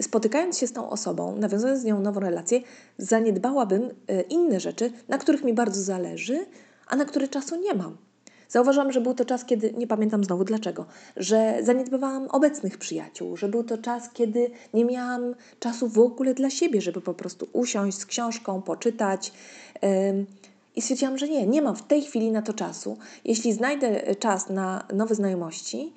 spotykając 0.00 0.58
się 0.58 0.66
z 0.66 0.72
tą 0.72 0.90
osobą, 0.90 1.36
nawiązując 1.36 1.80
z 1.80 1.84
nią 1.84 2.00
nową 2.00 2.20
relację, 2.20 2.60
zaniedbałabym 2.98 3.90
e, 4.08 4.22
inne 4.22 4.60
rzeczy, 4.60 4.92
na 5.08 5.18
których 5.18 5.44
mi 5.44 5.54
bardzo 5.54 5.82
zależy, 5.82 6.46
a 6.86 6.96
na 6.96 7.04
które 7.04 7.28
czasu 7.28 7.56
nie 7.60 7.74
mam. 7.74 7.96
Zauważyłam, 8.52 8.92
że 8.92 9.00
był 9.00 9.14
to 9.14 9.24
czas, 9.24 9.44
kiedy, 9.44 9.72
nie 9.72 9.86
pamiętam 9.86 10.24
znowu 10.24 10.44
dlaczego, 10.44 10.84
że 11.16 11.58
zaniedbywałam 11.62 12.28
obecnych 12.28 12.78
przyjaciół, 12.78 13.36
że 13.36 13.48
był 13.48 13.64
to 13.64 13.78
czas, 13.78 14.10
kiedy 14.12 14.50
nie 14.74 14.84
miałam 14.84 15.34
czasu 15.60 15.88
w 15.88 15.98
ogóle 15.98 16.34
dla 16.34 16.50
siebie, 16.50 16.80
żeby 16.80 17.00
po 17.00 17.14
prostu 17.14 17.48
usiąść 17.52 17.98
z 17.98 18.06
książką, 18.06 18.62
poczytać. 18.62 19.32
I 20.76 20.82
stwierdziłam, 20.82 21.18
że 21.18 21.28
nie, 21.28 21.46
nie 21.46 21.62
mam 21.62 21.76
w 21.76 21.82
tej 21.82 22.02
chwili 22.02 22.30
na 22.30 22.42
to 22.42 22.52
czasu. 22.52 22.96
Jeśli 23.24 23.52
znajdę 23.52 24.14
czas 24.14 24.48
na 24.50 24.84
nowe 24.94 25.14
znajomości, 25.14 25.92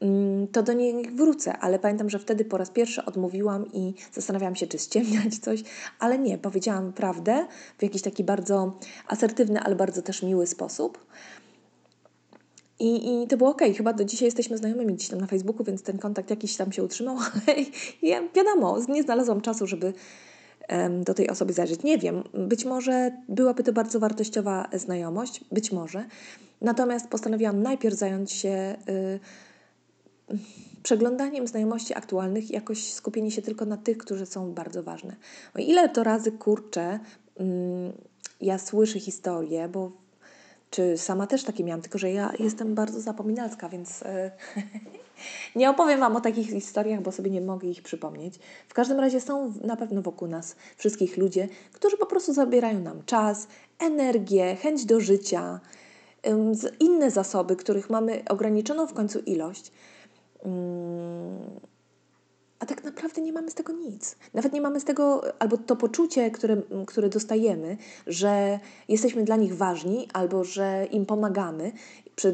mm, 0.00 0.48
to 0.48 0.62
do 0.62 0.72
nich 0.72 1.14
wrócę, 1.14 1.58
ale 1.58 1.78
pamiętam, 1.78 2.10
że 2.10 2.18
wtedy 2.18 2.44
po 2.44 2.56
raz 2.56 2.70
pierwszy 2.70 3.04
odmówiłam 3.04 3.72
i 3.72 3.94
zastanawiałam 4.12 4.56
się, 4.56 4.66
czy 4.66 4.78
ściemniać 4.78 5.38
coś, 5.44 5.62
ale 5.98 6.18
nie, 6.18 6.38
powiedziałam 6.38 6.92
prawdę 6.92 7.46
w 7.78 7.82
jakiś 7.82 8.02
taki 8.02 8.24
bardzo 8.24 8.78
asertywny, 9.08 9.60
ale 9.60 9.76
bardzo 9.76 10.02
też 10.02 10.22
miły 10.22 10.46
sposób. 10.46 11.06
I, 12.78 13.22
I 13.22 13.26
to 13.26 13.36
było 13.36 13.50
ok, 13.50 13.62
chyba 13.76 13.92
do 13.92 14.04
dzisiaj 14.04 14.26
jesteśmy 14.26 14.58
znajomymi 14.58 14.94
gdzieś 14.94 15.08
tam 15.08 15.20
na 15.20 15.26
Facebooku, 15.26 15.64
więc 15.64 15.82
ten 15.82 15.98
kontakt 15.98 16.30
jakiś 16.30 16.56
tam 16.56 16.72
się 16.72 16.82
utrzymał, 16.82 17.16
ale 17.46 17.56
ja, 18.02 18.22
wiadomo, 18.34 18.78
nie 18.88 19.02
znalazłam 19.02 19.40
czasu, 19.40 19.66
żeby 19.66 19.92
um, 20.68 21.04
do 21.04 21.14
tej 21.14 21.30
osoby 21.30 21.52
zajrzeć. 21.52 21.82
Nie 21.82 21.98
wiem, 21.98 22.22
być 22.34 22.64
może 22.64 23.12
byłaby 23.28 23.62
to 23.62 23.72
bardzo 23.72 24.00
wartościowa 24.00 24.68
znajomość, 24.72 25.44
być 25.52 25.72
może. 25.72 26.04
Natomiast 26.60 27.08
postanowiłam 27.08 27.62
najpierw 27.62 27.96
zająć 27.96 28.32
się 28.32 28.76
y, 28.88 30.34
przeglądaniem 30.82 31.46
znajomości 31.46 31.94
aktualnych 31.94 32.50
i 32.50 32.54
jakoś 32.54 32.92
skupienie 32.92 33.30
się 33.30 33.42
tylko 33.42 33.64
na 33.64 33.76
tych, 33.76 33.98
którzy 33.98 34.26
są 34.26 34.52
bardzo 34.52 34.82
ważne. 34.82 35.16
O 35.54 35.58
ile 35.58 35.88
to 35.88 36.04
razy 36.04 36.32
kurczę, 36.32 37.00
mm, 37.36 37.92
ja 38.40 38.58
słyszę 38.58 39.00
historię, 39.00 39.68
bo 39.68 39.92
czy 40.70 40.98
sama 40.98 41.26
też 41.26 41.44
takie 41.44 41.64
miałam, 41.64 41.82
tylko 41.82 41.98
że 41.98 42.10
ja 42.12 42.32
jestem 42.38 42.74
bardzo 42.74 43.00
zapominalska, 43.00 43.68
więc 43.68 44.02
e, 44.02 44.30
nie 45.56 45.70
opowiem 45.70 46.00
Wam 46.00 46.16
o 46.16 46.20
takich 46.20 46.50
historiach, 46.50 47.02
bo 47.02 47.12
sobie 47.12 47.30
nie 47.30 47.40
mogę 47.40 47.68
ich 47.68 47.82
przypomnieć. 47.82 48.38
W 48.68 48.74
każdym 48.74 49.00
razie 49.00 49.20
są 49.20 49.52
na 49.64 49.76
pewno 49.76 50.02
wokół 50.02 50.28
nas 50.28 50.56
wszystkich 50.76 51.16
ludzie, 51.16 51.48
którzy 51.72 51.96
po 51.96 52.06
prostu 52.06 52.32
zabierają 52.32 52.80
nam 52.80 53.02
czas, 53.06 53.48
energię, 53.78 54.56
chęć 54.56 54.84
do 54.84 55.00
życia, 55.00 55.60
inne 56.80 57.10
zasoby, 57.10 57.56
których 57.56 57.90
mamy 57.90 58.22
ograniczoną 58.28 58.86
w 58.86 58.94
końcu 58.94 59.18
ilość. 59.18 59.72
A 62.66 62.68
tak 62.68 62.84
naprawdę 62.84 63.22
nie 63.22 63.32
mamy 63.32 63.50
z 63.50 63.54
tego 63.54 63.72
nic. 63.72 64.16
Nawet 64.34 64.52
nie 64.52 64.60
mamy 64.60 64.80
z 64.80 64.84
tego, 64.84 65.22
albo 65.38 65.56
to 65.56 65.76
poczucie, 65.76 66.30
które, 66.30 66.62
które 66.86 67.08
dostajemy, 67.08 67.76
że 68.06 68.60
jesteśmy 68.88 69.24
dla 69.24 69.36
nich 69.36 69.56
ważni, 69.56 70.08
albo 70.12 70.44
że 70.44 70.86
im 70.90 71.06
pomagamy, 71.06 71.72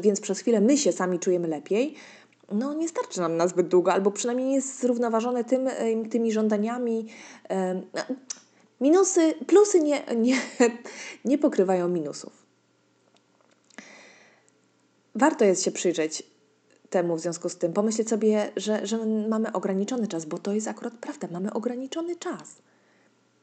więc 0.01 0.21
przez 0.21 0.39
chwilę 0.39 0.61
my 0.61 0.77
się 0.77 0.91
sami 0.91 1.19
czujemy 1.19 1.47
lepiej, 1.47 1.95
no 2.51 2.73
nie 2.73 2.89
starczy 2.89 3.19
nam 3.19 3.37
na 3.37 3.47
zbyt 3.47 3.67
długo, 3.67 3.93
albo 3.93 4.11
przynajmniej 4.11 4.47
nie 4.47 4.55
jest 4.55 4.79
zrównoważone 4.79 5.43
tym, 5.43 5.69
tymi 6.09 6.31
żądaniami. 6.31 7.07
No, 7.93 8.01
minusy, 8.81 9.33
plusy 9.47 9.79
nie, 9.79 10.03
nie, 10.15 10.37
nie 11.25 11.37
pokrywają 11.37 11.87
minusów. 11.87 12.45
Warto 15.15 15.45
jest 15.45 15.63
się 15.63 15.71
przyjrzeć 15.71 16.32
temu 16.93 17.15
w 17.15 17.19
związku 17.19 17.49
z 17.49 17.57
tym, 17.57 17.73
pomyśleć 17.73 18.09
sobie, 18.09 18.51
że, 18.55 18.87
że 18.87 19.05
mamy 19.05 19.51
ograniczony 19.51 20.07
czas, 20.07 20.25
bo 20.25 20.37
to 20.37 20.53
jest 20.53 20.67
akurat 20.67 20.93
prawda, 20.93 21.27
mamy 21.31 21.53
ograniczony 21.53 22.15
czas. 22.15 22.55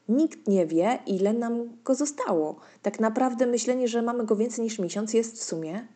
Nikt 0.09 0.47
nie 0.47 0.65
wie, 0.65 0.99
ile 1.05 1.33
nam 1.33 1.77
go 1.83 1.95
zostało. 1.95 2.55
Tak 2.81 2.99
naprawdę 2.99 3.45
myślenie, 3.45 3.87
że 3.87 4.01
mamy 4.01 4.25
go 4.25 4.35
więcej 4.35 4.63
niż 4.63 4.79
miesiąc, 4.79 5.13
jest 5.13 5.37
w 5.37 5.43
sumie. 5.43 5.87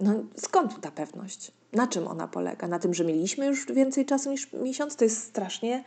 No 0.00 0.12
skąd 0.36 0.80
ta 0.80 0.90
pewność? 0.90 1.52
Na 1.72 1.86
czym 1.86 2.08
ona 2.08 2.28
polega? 2.28 2.68
Na 2.68 2.78
tym, 2.78 2.94
że 2.94 3.04
mieliśmy 3.04 3.46
już 3.46 3.66
więcej 3.72 4.06
czasu 4.06 4.30
niż 4.30 4.52
miesiąc? 4.52 4.96
To 4.96 5.04
jest 5.04 5.22
strasznie 5.22 5.84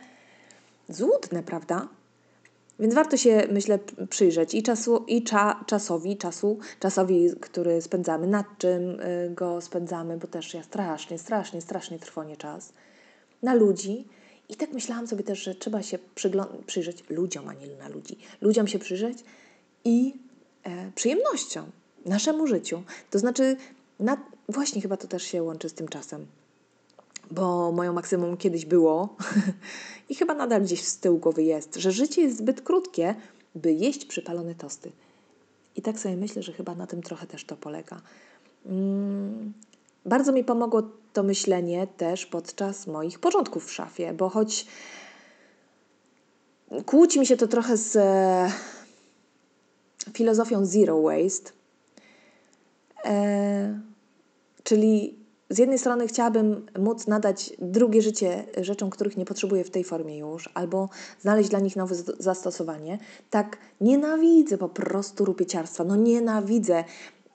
złudne, 0.88 1.42
prawda? 1.42 1.88
Więc 2.80 2.94
warto 2.94 3.16
się, 3.16 3.42
myślę, 3.50 3.78
przyjrzeć 4.10 4.54
i, 4.54 4.62
czasu, 4.62 5.04
i 5.06 5.22
cza, 5.22 5.64
czasowi, 5.66 6.16
czasu, 6.16 6.58
czasowi, 6.80 7.30
który 7.40 7.82
spędzamy, 7.82 8.26
nad 8.26 8.46
czym 8.58 9.00
y, 9.00 9.30
go 9.34 9.60
spędzamy, 9.60 10.16
bo 10.16 10.26
też 10.26 10.54
ja 10.54 10.62
strasznie, 10.62 11.18
strasznie, 11.18 11.60
strasznie 11.60 11.98
trwonie 11.98 12.36
czas. 12.36 12.72
Na 13.42 13.54
ludzi. 13.54 14.04
I 14.48 14.56
tak 14.56 14.72
myślałam 14.72 15.06
sobie 15.06 15.24
też, 15.24 15.42
że 15.42 15.54
trzeba 15.54 15.82
się 15.82 15.98
przyjrzeć 16.66 17.04
ludziom, 17.10 17.48
a 17.48 17.52
nie 17.52 17.66
na 17.76 17.88
ludzi. 17.88 18.18
Ludziom 18.40 18.66
się 18.66 18.78
przyjrzeć 18.78 19.18
i 19.84 20.14
e, 20.64 20.92
przyjemnościom, 20.94 21.64
naszemu 22.06 22.46
życiu. 22.46 22.82
To 23.10 23.18
znaczy, 23.18 23.56
na, 24.00 24.16
właśnie 24.48 24.82
chyba 24.82 24.96
to 24.96 25.08
też 25.08 25.22
się 25.22 25.42
łączy 25.42 25.68
z 25.68 25.74
tym 25.74 25.88
czasem 25.88 26.26
bo 27.30 27.72
moją 27.72 27.92
maksymum 27.92 28.36
kiedyś 28.36 28.66
było 28.66 29.16
i 30.08 30.14
chyba 30.14 30.34
nadal 30.34 30.62
gdzieś 30.62 30.84
z 30.84 30.98
tyłu 30.98 31.18
głowy 31.18 31.42
jest, 31.42 31.76
że 31.76 31.92
życie 31.92 32.22
jest 32.22 32.38
zbyt 32.38 32.60
krótkie, 32.60 33.14
by 33.54 33.72
jeść 33.72 34.04
przypalone 34.04 34.54
tosty. 34.54 34.92
I 35.76 35.82
tak 35.82 35.98
sobie 35.98 36.16
myślę, 36.16 36.42
że 36.42 36.52
chyba 36.52 36.74
na 36.74 36.86
tym 36.86 37.02
trochę 37.02 37.26
też 37.26 37.44
to 37.44 37.56
polega. 37.56 38.00
Mm, 38.66 39.52
bardzo 40.06 40.32
mi 40.32 40.44
pomogło 40.44 40.82
to 41.12 41.22
myślenie 41.22 41.86
też 41.86 42.26
podczas 42.26 42.86
moich 42.86 43.18
porządków 43.18 43.66
w 43.66 43.72
szafie, 43.72 44.12
bo 44.12 44.28
choć 44.28 44.66
kłóci 46.86 47.20
mi 47.20 47.26
się 47.26 47.36
to 47.36 47.48
trochę 47.48 47.76
z 47.76 47.96
e, 47.96 48.52
filozofią 50.12 50.66
zero 50.66 51.02
waste, 51.02 51.52
e, 53.04 53.80
czyli 54.62 55.19
z 55.50 55.58
jednej 55.58 55.78
strony 55.78 56.06
chciałabym 56.06 56.66
móc 56.78 57.06
nadać 57.06 57.52
drugie 57.58 58.02
życie 58.02 58.44
rzeczom, 58.60 58.90
których 58.90 59.16
nie 59.16 59.24
potrzebuję 59.24 59.64
w 59.64 59.70
tej 59.70 59.84
formie 59.84 60.18
już, 60.18 60.50
albo 60.54 60.88
znaleźć 61.20 61.50
dla 61.50 61.60
nich 61.60 61.76
nowe 61.76 61.94
zastosowanie. 62.18 62.98
Tak 63.30 63.56
nienawidzę 63.80 64.58
po 64.58 64.68
prostu 64.68 65.24
rupieciarstwa. 65.24 65.84
No 65.84 65.96
nienawidzę 65.96 66.84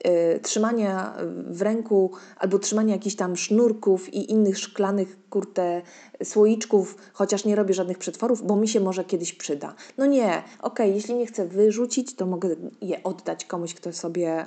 y, 0.06 0.40
trzymania 0.40 1.16
w 1.50 1.62
ręku 1.62 2.10
albo 2.38 2.58
trzymania 2.58 2.94
jakichś 2.94 3.16
tam 3.16 3.36
sznurków 3.36 4.14
i 4.14 4.30
innych 4.30 4.58
szklanych, 4.58 5.16
kurte, 5.30 5.82
słoiczków, 6.24 6.96
chociaż 7.12 7.44
nie 7.44 7.56
robię 7.56 7.74
żadnych 7.74 7.98
przetworów, 7.98 8.46
bo 8.46 8.56
mi 8.56 8.68
się 8.68 8.80
może 8.80 9.04
kiedyś 9.04 9.32
przyda. 9.32 9.74
No 9.98 10.06
nie, 10.06 10.28
okej, 10.28 10.42
okay, 10.60 10.88
jeśli 10.88 11.14
nie 11.14 11.26
chcę 11.26 11.46
wyrzucić, 11.46 12.14
to 12.14 12.26
mogę 12.26 12.48
je 12.80 13.02
oddać 13.02 13.44
komuś, 13.44 13.74
kto 13.74 13.92
sobie 13.92 14.44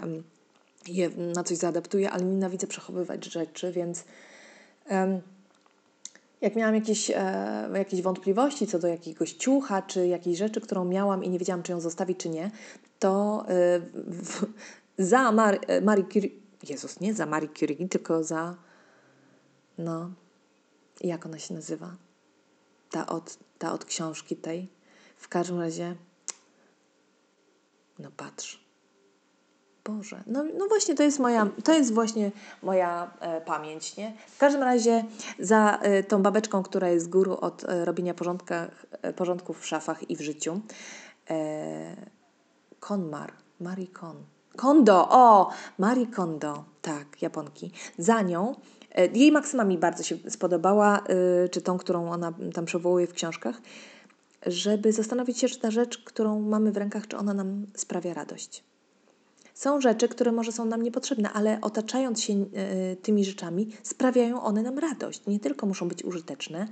je 0.88 1.09
na 1.09 1.43
coś 1.43 1.57
zaadaptuję, 1.57 2.12
ale 2.12 2.24
nienawidzę 2.24 2.67
przechowywać 2.67 3.25
rzeczy, 3.25 3.71
więc 3.71 4.03
um, 4.89 5.21
jak 6.41 6.55
miałam 6.55 6.75
jakieś, 6.75 7.12
e, 7.12 7.69
jakieś 7.74 8.01
wątpliwości 8.01 8.67
co 8.67 8.79
do 8.79 8.88
jakiegoś 8.88 9.33
ciucha, 9.33 9.81
czy 9.81 10.07
jakiejś 10.07 10.38
rzeczy, 10.38 10.62
którą 10.62 10.86
miałam 10.86 11.24
i 11.24 11.29
nie 11.29 11.39
wiedziałam, 11.39 11.63
czy 11.63 11.71
ją 11.71 11.79
zostawić, 11.79 12.19
czy 12.19 12.29
nie, 12.29 12.51
to 13.00 13.43
e, 13.48 13.79
w, 14.05 14.45
za 14.98 15.31
Mar 15.31 15.59
e, 15.67 15.81
Marie 15.81 16.05
Curie, 16.13 16.29
Jezus, 16.69 17.00
nie 17.00 17.13
za 17.13 17.25
Marie 17.25 17.50
Curie, 17.50 17.89
tylko 17.89 18.24
za, 18.24 18.55
no, 19.77 20.12
jak 21.01 21.25
ona 21.25 21.39
się 21.39 21.53
nazywa? 21.53 21.95
Ta 22.91 23.07
od, 23.07 23.38
ta 23.57 23.74
od 23.74 23.86
książki 23.86 24.36
tej. 24.36 24.69
W 25.17 25.27
każdym 25.27 25.59
razie, 25.59 25.95
no 28.00 28.12
patrz, 28.17 28.68
Boże, 29.89 30.24
no, 30.27 30.43
no 30.58 30.67
właśnie 30.67 30.96
to 30.96 31.03
jest 31.03 31.19
moja, 31.19 31.48
to 31.63 31.74
jest 31.74 31.93
właśnie 31.93 32.31
moja 32.63 33.12
e, 33.19 33.41
pamięć, 33.41 33.98
nie? 33.98 34.13
W 34.27 34.38
każdym 34.38 34.63
razie 34.63 35.05
za 35.39 35.79
e, 35.81 36.03
tą 36.03 36.22
babeczką, 36.24 36.63
która 36.63 36.89
jest 36.89 37.10
góry 37.10 37.31
od 37.31 37.63
e, 37.63 37.86
robienia 37.86 38.13
e, 39.01 39.13
porządków 39.13 39.60
w 39.60 39.65
szafach 39.65 40.10
i 40.10 40.15
w 40.15 40.22
życiu, 40.22 40.62
e, 41.29 41.96
Konmar, 42.79 43.34
Marie 43.60 43.88
Kon, 43.88 44.15
Kondo, 44.55 45.08
o, 45.10 45.50
Marie 45.77 46.08
Kondo, 46.08 46.63
tak, 46.81 47.22
Japonki. 47.22 47.72
Za 47.98 48.22
nią, 48.22 48.55
e, 48.96 49.08
jej 49.08 49.31
maksyma 49.31 49.63
mi 49.63 49.77
bardzo 49.77 50.03
się 50.03 50.17
spodobała, 50.29 51.00
e, 51.00 51.50
czy 51.50 51.62
tą, 51.62 51.77
którą 51.77 52.12
ona 52.12 52.34
tam 52.53 52.65
przywołuje 52.65 53.08
w 53.08 53.13
książkach, 53.13 53.62
żeby 54.46 54.93
zastanowić 54.93 55.39
się, 55.39 55.48
czy 55.48 55.60
ta 55.60 55.72
rzecz, 55.72 55.98
którą 55.98 56.39
mamy 56.39 56.72
w 56.72 56.77
rękach, 56.77 57.08
czy 57.08 57.17
ona 57.17 57.34
nam 57.34 57.65
sprawia 57.75 58.13
radość 58.13 58.63
Są 59.59 59.81
rzeczy, 59.81 60.07
które 60.07 60.31
może 60.31 60.51
są 60.51 60.65
nam 60.65 60.83
niepotrzebne, 60.83 61.29
ale 61.33 61.61
otaczając 61.61 62.21
się 62.21 62.33
y, 62.33 62.45
tymi 63.01 63.25
rzeczami, 63.25 63.69
sprawiają 63.83 64.41
one 64.41 64.61
nam 64.61 64.79
radość. 64.79 65.21
Nie 65.27 65.39
tylko 65.39 65.65
muszą 65.67 65.87
być 65.87 66.05
użyteczne, 66.05 66.67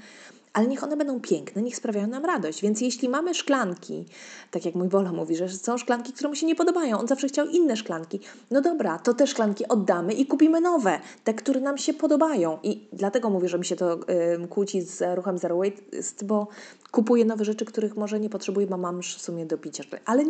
ale 0.54 0.68
niech 0.68 0.84
one 0.84 0.98
będą 0.98 1.20
piękne, 1.20 1.62
niech 1.62 1.76
sprawiają 1.76 2.08
nam 2.08 2.26
radość. 2.26 2.62
Więc 2.62 2.82
jeśli 2.82 3.10
mamy 3.10 3.36
szklanki, 3.36 4.06
tak 4.52 4.66
jak 4.66 4.76
mój 4.76 4.90
Wola 4.90 5.12
mówi, 5.12 5.36
że 5.36 5.50
są 5.50 5.78
szklanki, 5.78 6.14
które 6.14 6.30
mu 6.30 6.36
się 6.36 6.46
nie 6.46 6.56
podobają, 6.56 7.00
on 7.00 7.08
zawsze 7.08 7.28
chciał 7.28 7.48
inne 7.48 7.78
szklanki, 7.78 8.20
no 8.52 8.62
dobra, 8.62 9.00
to 9.00 9.14
te 9.14 9.28
szklanki 9.28 9.68
oddamy 9.68 10.14
i 10.14 10.26
kupimy 10.26 10.62
nowe, 10.62 11.00
te, 11.24 11.34
które 11.34 11.60
nam 11.60 11.78
się 11.78 11.94
podobają. 11.94 12.58
I 12.64 12.88
dlatego 12.94 13.30
mówię, 13.30 13.50
że 13.50 13.60
mi 13.60 13.66
się 13.66 13.76
to 13.76 14.00
y, 14.44 14.48
kłóci 14.48 14.82
z 14.82 15.16
ruchem 15.16 15.38
Zero 15.38 15.58
Waste, 15.58 16.26
bo 16.26 16.48
kupuję 16.92 17.26
nowe 17.26 17.46
rzeczy, 17.46 17.66
których 17.66 17.98
może 17.98 18.20
nie 18.20 18.30
potrzebuję, 18.30 18.68
bo 18.68 18.78
mam 18.78 19.02
w 19.02 19.06
sumie 19.06 19.46
do 19.46 19.58
picia. 19.58 19.84
Ale 20.06 20.26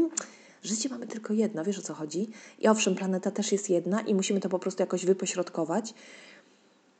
życie 0.67 0.89
mamy 0.89 1.07
tylko 1.07 1.33
jedno, 1.33 1.63
wiesz 1.63 1.79
o 1.79 1.81
co 1.81 1.93
chodzi? 1.93 2.29
I 2.59 2.67
owszem, 2.67 2.95
planeta 2.95 3.31
też 3.31 3.51
jest 3.51 3.69
jedna 3.69 4.01
i 4.01 4.15
musimy 4.15 4.39
to 4.39 4.49
po 4.49 4.59
prostu 4.59 4.83
jakoś 4.83 5.05
wypośrodkować. 5.05 5.93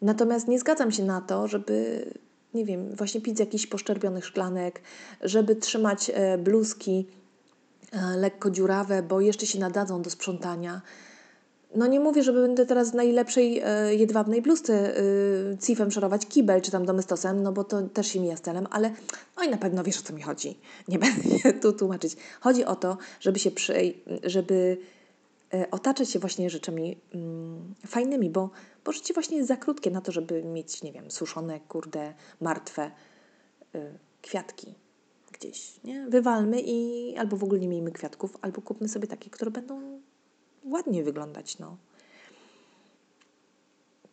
Natomiast 0.02 0.48
nie 0.48 0.60
zgadzam 0.60 0.92
się 0.92 1.04
na 1.04 1.22
to, 1.22 1.48
żeby 1.48 2.06
nie 2.54 2.66
wiem, 2.66 2.96
właśnie 2.96 3.22
pić 3.22 3.38
z 3.38 3.40
jakichś 3.40 3.68
poszczerbionych 3.68 4.26
szklanek, 4.26 4.82
żeby 5.22 5.56
trzymać 5.56 6.12
e, 6.14 6.38
bluzki 6.38 7.06
e, 7.92 8.18
lekko 8.18 8.52
dziurawe, 8.52 9.04
bo 9.04 9.22
jeszcze 9.22 9.46
się 9.46 9.60
nadadzą 9.60 10.02
do 10.02 10.10
sprzątania. 10.10 10.82
No 11.76 11.88
nie 11.88 12.00
mówię, 12.00 12.24
że 12.24 12.34
będę 12.34 12.66
teraz 12.66 12.92
w 12.92 12.96
najlepszej 12.96 13.62
e, 13.66 13.96
jedwabnej 13.96 14.42
bluzce 14.42 14.94
cifem 15.66 15.92
szorować 15.92 16.26
kibel 16.26 16.62
czy 16.62 16.72
tam 16.72 16.86
domestosem, 16.86 17.44
no 17.44 17.52
bo 17.52 17.64
to 17.64 17.82
też 17.82 18.08
się 18.08 18.20
mija 18.20 18.38
celem, 18.38 18.68
ale 18.72 18.92
no 19.38 19.44
i 19.44 19.50
na 19.50 19.58
pewno 19.58 19.84
wiesz 19.84 20.00
o 20.00 20.04
co 20.04 20.14
mi 20.14 20.22
chodzi. 20.22 20.60
Nie 20.88 21.00
będę 21.06 21.40
się 21.40 21.54
tu 21.54 21.74
tłumaczyć. 21.74 22.16
Chodzi 22.42 22.66
o 22.66 22.76
to, 22.76 22.98
żeby 23.20 23.40
się 23.40 23.52
przy, 23.52 23.94
żeby 24.24 24.78
E, 25.54 25.72
otaczać 25.72 26.10
się 26.10 26.20
właśnie 26.20 26.50
rzeczami 26.50 26.98
mm, 27.14 27.74
fajnymi, 27.88 28.30
bo, 28.30 28.50
bo 28.86 28.92
życie 28.92 29.14
właśnie 29.14 29.38
jest 29.38 29.48
za 29.48 29.58
krótkie 29.58 29.92
na 29.92 30.02
to, 30.02 30.12
żeby 30.12 30.44
mieć, 30.44 30.84
nie 30.84 30.92
wiem, 30.92 31.12
suszone, 31.12 31.60
kurde, 31.60 32.14
martwe 32.42 32.92
y, 33.76 34.00
kwiatki 34.22 34.76
gdzieś, 35.32 35.84
nie? 35.84 36.08
Wywalmy 36.10 36.62
i 36.62 37.16
albo 37.18 37.38
w 37.38 37.44
ogóle 37.44 37.60
nie 37.60 37.68
miejmy 37.68 37.92
kwiatków, 37.92 38.38
albo 38.42 38.62
kupmy 38.62 38.88
sobie 38.88 39.08
takie, 39.08 39.30
które 39.30 39.52
będą 39.52 40.02
ładnie 40.72 41.04
wyglądać, 41.04 41.60
no. 41.60 41.78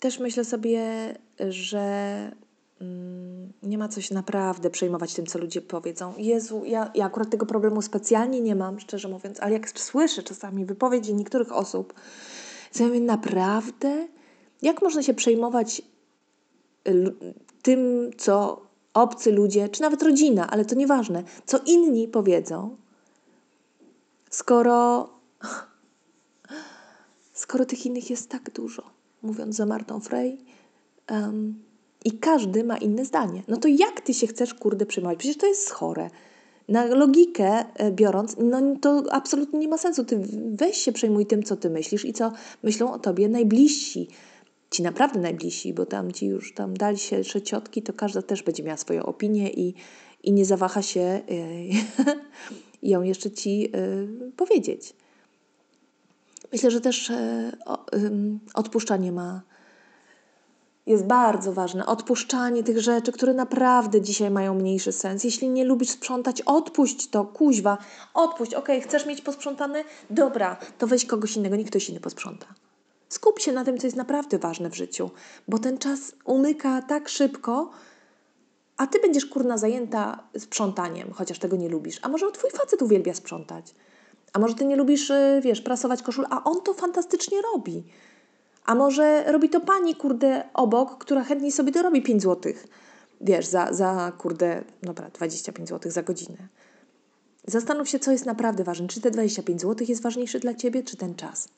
Też 0.00 0.18
myślę 0.18 0.44
sobie, 0.44 1.14
że 1.48 2.32
Mm, 2.80 3.52
nie 3.62 3.78
ma 3.78 3.88
co 3.88 4.00
się 4.00 4.14
naprawdę 4.14 4.70
przejmować 4.70 5.14
tym, 5.14 5.26
co 5.26 5.38
ludzie 5.38 5.62
powiedzą. 5.62 6.14
Jezu, 6.18 6.62
ja, 6.64 6.90
ja 6.94 7.04
akurat 7.04 7.30
tego 7.30 7.46
problemu 7.46 7.82
specjalnie 7.82 8.40
nie 8.40 8.54
mam, 8.54 8.80
szczerze 8.80 9.08
mówiąc, 9.08 9.40
ale 9.40 9.52
jak 9.52 9.78
słyszę 9.78 10.22
czasami 10.22 10.64
wypowiedzi 10.64 11.14
niektórych 11.14 11.52
osób, 11.52 11.94
to 12.72 12.82
ja 12.82 12.86
mówię, 12.88 13.00
naprawdę? 13.00 14.08
Jak 14.62 14.82
można 14.82 15.02
się 15.02 15.14
przejmować 15.14 15.82
tym, 17.62 18.10
co 18.16 18.62
obcy 18.94 19.32
ludzie, 19.32 19.68
czy 19.68 19.82
nawet 19.82 20.02
rodzina, 20.02 20.50
ale 20.50 20.64
to 20.64 20.74
nieważne, 20.74 21.22
co 21.46 21.58
inni 21.66 22.08
powiedzą, 22.08 22.76
skoro, 24.30 25.08
skoro 27.44 27.64
tych 27.64 27.86
innych 27.86 28.10
jest 28.10 28.28
tak 28.28 28.50
dużo. 28.50 28.82
Mówiąc 29.22 29.56
za 29.56 29.66
Martą 29.66 30.00
Frey, 30.00 30.38
um, 31.10 31.62
i 32.04 32.12
każdy 32.18 32.64
ma 32.64 32.76
inne 32.76 33.04
zdanie. 33.04 33.42
No 33.48 33.56
to 33.56 33.68
jak 33.68 34.00
ty 34.00 34.14
się 34.14 34.26
chcesz, 34.26 34.54
kurde, 34.54 34.86
przejmować? 34.86 35.18
Przecież 35.18 35.36
to 35.36 35.46
jest 35.46 35.70
chore. 35.70 36.10
Na 36.68 36.84
logikę 36.84 37.64
e, 37.74 37.92
biorąc, 37.92 38.36
no 38.38 38.76
to 38.80 39.02
absolutnie 39.10 39.58
nie 39.58 39.68
ma 39.68 39.78
sensu. 39.78 40.04
Ty 40.04 40.20
weź 40.54 40.76
się 40.76 40.92
przejmuj 40.92 41.26
tym, 41.26 41.42
co 41.42 41.56
ty 41.56 41.70
myślisz 41.70 42.04
i 42.04 42.12
co 42.12 42.32
myślą 42.62 42.92
o 42.92 42.98
tobie 42.98 43.28
najbliżsi. 43.28 44.08
Ci 44.70 44.82
naprawdę 44.82 45.20
najbliżsi, 45.20 45.74
bo 45.74 45.86
tam 45.86 46.12
ci 46.12 46.26
już 46.26 46.54
tam 46.54 46.76
dali 46.76 46.98
się 46.98 47.24
ciotki, 47.24 47.82
to 47.82 47.92
każda 47.92 48.22
też 48.22 48.42
będzie 48.42 48.62
miała 48.62 48.76
swoją 48.76 49.02
opinię 49.02 49.50
i, 49.50 49.74
i 50.22 50.32
nie 50.32 50.44
zawaha 50.44 50.82
się 50.82 51.20
yy, 51.28 52.18
ją 52.92 53.02
jeszcze 53.02 53.30
ci 53.30 53.60
yy, 53.60 54.32
powiedzieć. 54.36 54.94
Myślę, 56.54 56.70
że 56.70 56.80
też 56.80 57.08
yy, 57.08 58.38
odpuszczanie 58.54 59.12
ma 59.12 59.42
jest 60.86 61.04
bardzo 61.04 61.52
ważne. 61.52 61.86
Odpuszczanie 61.86 62.62
tych 62.62 62.80
rzeczy, 62.80 63.12
które 63.12 63.34
naprawdę 63.34 64.00
dzisiaj 64.00 64.30
mają 64.30 64.54
mniejszy 64.54 64.92
sens. 64.92 65.24
Jeśli 65.24 65.48
nie 65.48 65.64
lubisz 65.64 65.88
sprzątać, 65.88 66.42
odpuść 66.42 67.10
to, 67.10 67.24
kuźwa, 67.24 67.78
odpuść. 68.14 68.54
Ok, 68.54 68.68
chcesz 68.82 69.06
mieć 69.06 69.20
posprzątane? 69.20 69.84
Dobra, 70.10 70.56
to 70.78 70.86
weź 70.86 71.04
kogoś 71.04 71.36
innego, 71.36 71.56
niech 71.56 71.66
ktoś 71.66 71.88
inny 71.90 72.00
posprząta. 72.00 72.46
Skup 73.08 73.40
się 73.40 73.52
na 73.52 73.64
tym, 73.64 73.78
co 73.78 73.86
jest 73.86 73.96
naprawdę 73.96 74.38
ważne 74.38 74.70
w 74.70 74.74
życiu, 74.74 75.10
bo 75.48 75.58
ten 75.58 75.78
czas 75.78 76.12
umyka 76.24 76.82
tak 76.82 77.08
szybko, 77.08 77.70
a 78.76 78.86
ty 78.86 79.00
będziesz 79.00 79.26
kurna 79.26 79.58
zajęta 79.58 80.28
sprzątaniem, 80.38 81.12
chociaż 81.12 81.38
tego 81.38 81.56
nie 81.56 81.68
lubisz. 81.68 81.98
A 82.02 82.08
może 82.08 82.32
twój 82.32 82.50
facet 82.50 82.82
uwielbia 82.82 83.14
sprzątać? 83.14 83.74
A 84.34 84.38
może 84.38 84.54
ty 84.54 84.64
nie 84.64 84.76
lubisz, 84.76 85.10
y, 85.10 85.40
wiesz, 85.42 85.60
prasować 85.60 86.02
koszul, 86.02 86.26
a 86.30 86.44
on 86.44 86.62
to 86.62 86.74
fantastycznie 86.74 87.38
robi. 87.42 87.84
A 88.64 88.74
może 88.74 89.32
robi 89.32 89.48
to 89.48 89.60
pani, 89.60 89.94
kurde, 89.94 90.44
obok, 90.54 90.98
która 90.98 91.24
chętnie 91.24 91.52
sobie 91.52 91.72
dorobi 91.72 92.02
5 92.02 92.22
zł. 92.22 92.52
Wiesz, 93.20 93.46
za, 93.46 93.72
za 93.72 94.12
kurde, 94.18 94.64
dobra, 94.82 95.10
25 95.10 95.68
zł 95.68 95.92
za 95.92 96.02
godzinę. 96.02 96.48
Zastanów 97.46 97.88
się, 97.88 97.98
co 97.98 98.12
jest 98.12 98.26
naprawdę 98.26 98.64
ważne. 98.64 98.88
Czy 98.88 99.00
te 99.00 99.10
25 99.10 99.60
zł 99.60 99.86
jest 99.88 100.02
ważniejsze 100.02 100.38
dla 100.38 100.54
ciebie, 100.54 100.82
czy 100.82 100.96
ten 100.96 101.14
czas? 101.14 101.48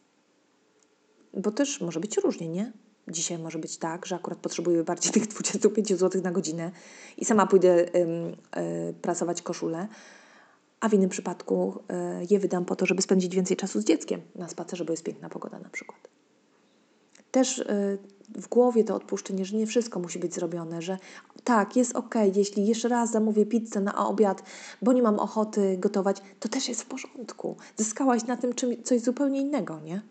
Bo 1.35 1.51
też 1.51 1.81
może 1.81 2.01
być 2.01 2.17
różnie, 2.17 2.49
nie? 2.49 2.73
Dzisiaj 3.09 3.39
może 3.39 3.59
być 3.59 3.77
tak, 3.79 4.07
że 4.07 4.17
akurat 4.17 4.39
potrzebuję 4.39 4.85
bardziej 4.85 5.13
tych 5.13 5.27
25 5.27 5.89
zł 5.89 6.23
na 6.23 6.31
godzinę 6.31 6.71
i 7.17 7.25
sama 7.25 7.47
pójdę 7.47 7.97
ym, 8.01 8.37
y, 8.91 8.95
prasować 9.03 9.43
koszulę, 9.43 9.89
a 10.81 10.89
w 10.89 10.95
innym 10.95 11.11
przypadku 11.11 11.83
y, 12.23 12.27
je 12.31 12.39
wydam 12.39 12.65
po 12.65 12.77
to, 12.77 12.87
żeby 12.87 13.03
spędzić 13.03 13.37
więcej 13.37 13.57
czasu 13.57 13.81
z 13.81 13.85
dzieckiem 13.85 14.21
na 14.35 14.49
spacerze, 14.49 14.85
bo 14.85 14.93
jest 14.93 15.05
piękna 15.05 15.29
pogoda 15.29 15.59
na 15.59 15.69
przykład 15.69 16.09
też 17.37 17.59
y, 17.59 17.99
w 18.35 18.49
głowie 18.49 18.85
to 18.85 18.95
odpuszczenie, 18.95 19.45
że 19.45 19.57
nie 19.57 19.67
wszystko 19.67 20.01
musi 20.01 20.19
być 20.19 20.35
zrobione, 20.35 20.83
że 20.83 20.99
tak, 21.45 21.77
jest 21.77 21.97
ok, 21.97 22.15
jeśli 22.35 22.67
jeszcze 22.67 22.89
raz 22.89 23.11
zamówię 23.11 23.47
pizzę 23.47 23.81
na 23.81 24.07
obiad, 24.09 24.43
bo 24.83 24.93
nie 24.93 25.03
mam 25.03 25.19
ochoty 25.19 25.77
gotować, 25.79 26.23
to 26.41 26.49
też 26.49 26.69
jest 26.69 26.83
w 26.83 26.87
porządku. 26.87 27.57
Zyskałaś 27.77 28.25
na 28.25 28.37
tym 28.37 28.55
czym, 28.55 28.83
coś 28.83 29.01
zupełnie 29.01 29.41
innego, 29.41 29.81
nie? 29.81 30.03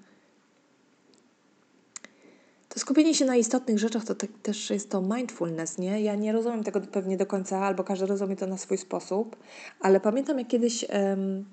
To 2.76 2.80
skupienie 2.80 3.16
się 3.16 3.26
na 3.26 3.36
istotnych 3.36 3.80
rzeczach 3.80 4.06
to 4.06 4.16
te, 4.16 4.28
też 4.28 4.70
jest 4.70 4.90
to 4.92 5.02
mindfulness, 5.02 5.78
nie? 5.78 6.02
Ja 6.02 6.16
nie 6.16 6.32
rozumiem 6.32 6.64
tego 6.64 6.82
pewnie 6.82 7.18
do 7.18 7.26
końca, 7.26 7.60
albo 7.60 7.84
każdy 7.84 8.06
rozumie 8.06 8.36
to 8.36 8.48
na 8.48 8.58
swój 8.58 8.78
sposób, 8.78 9.36
ale 9.80 10.00
pamiętam 10.00 10.40
jak 10.40 10.48
kiedyś 10.48 10.86
um, 10.90 11.46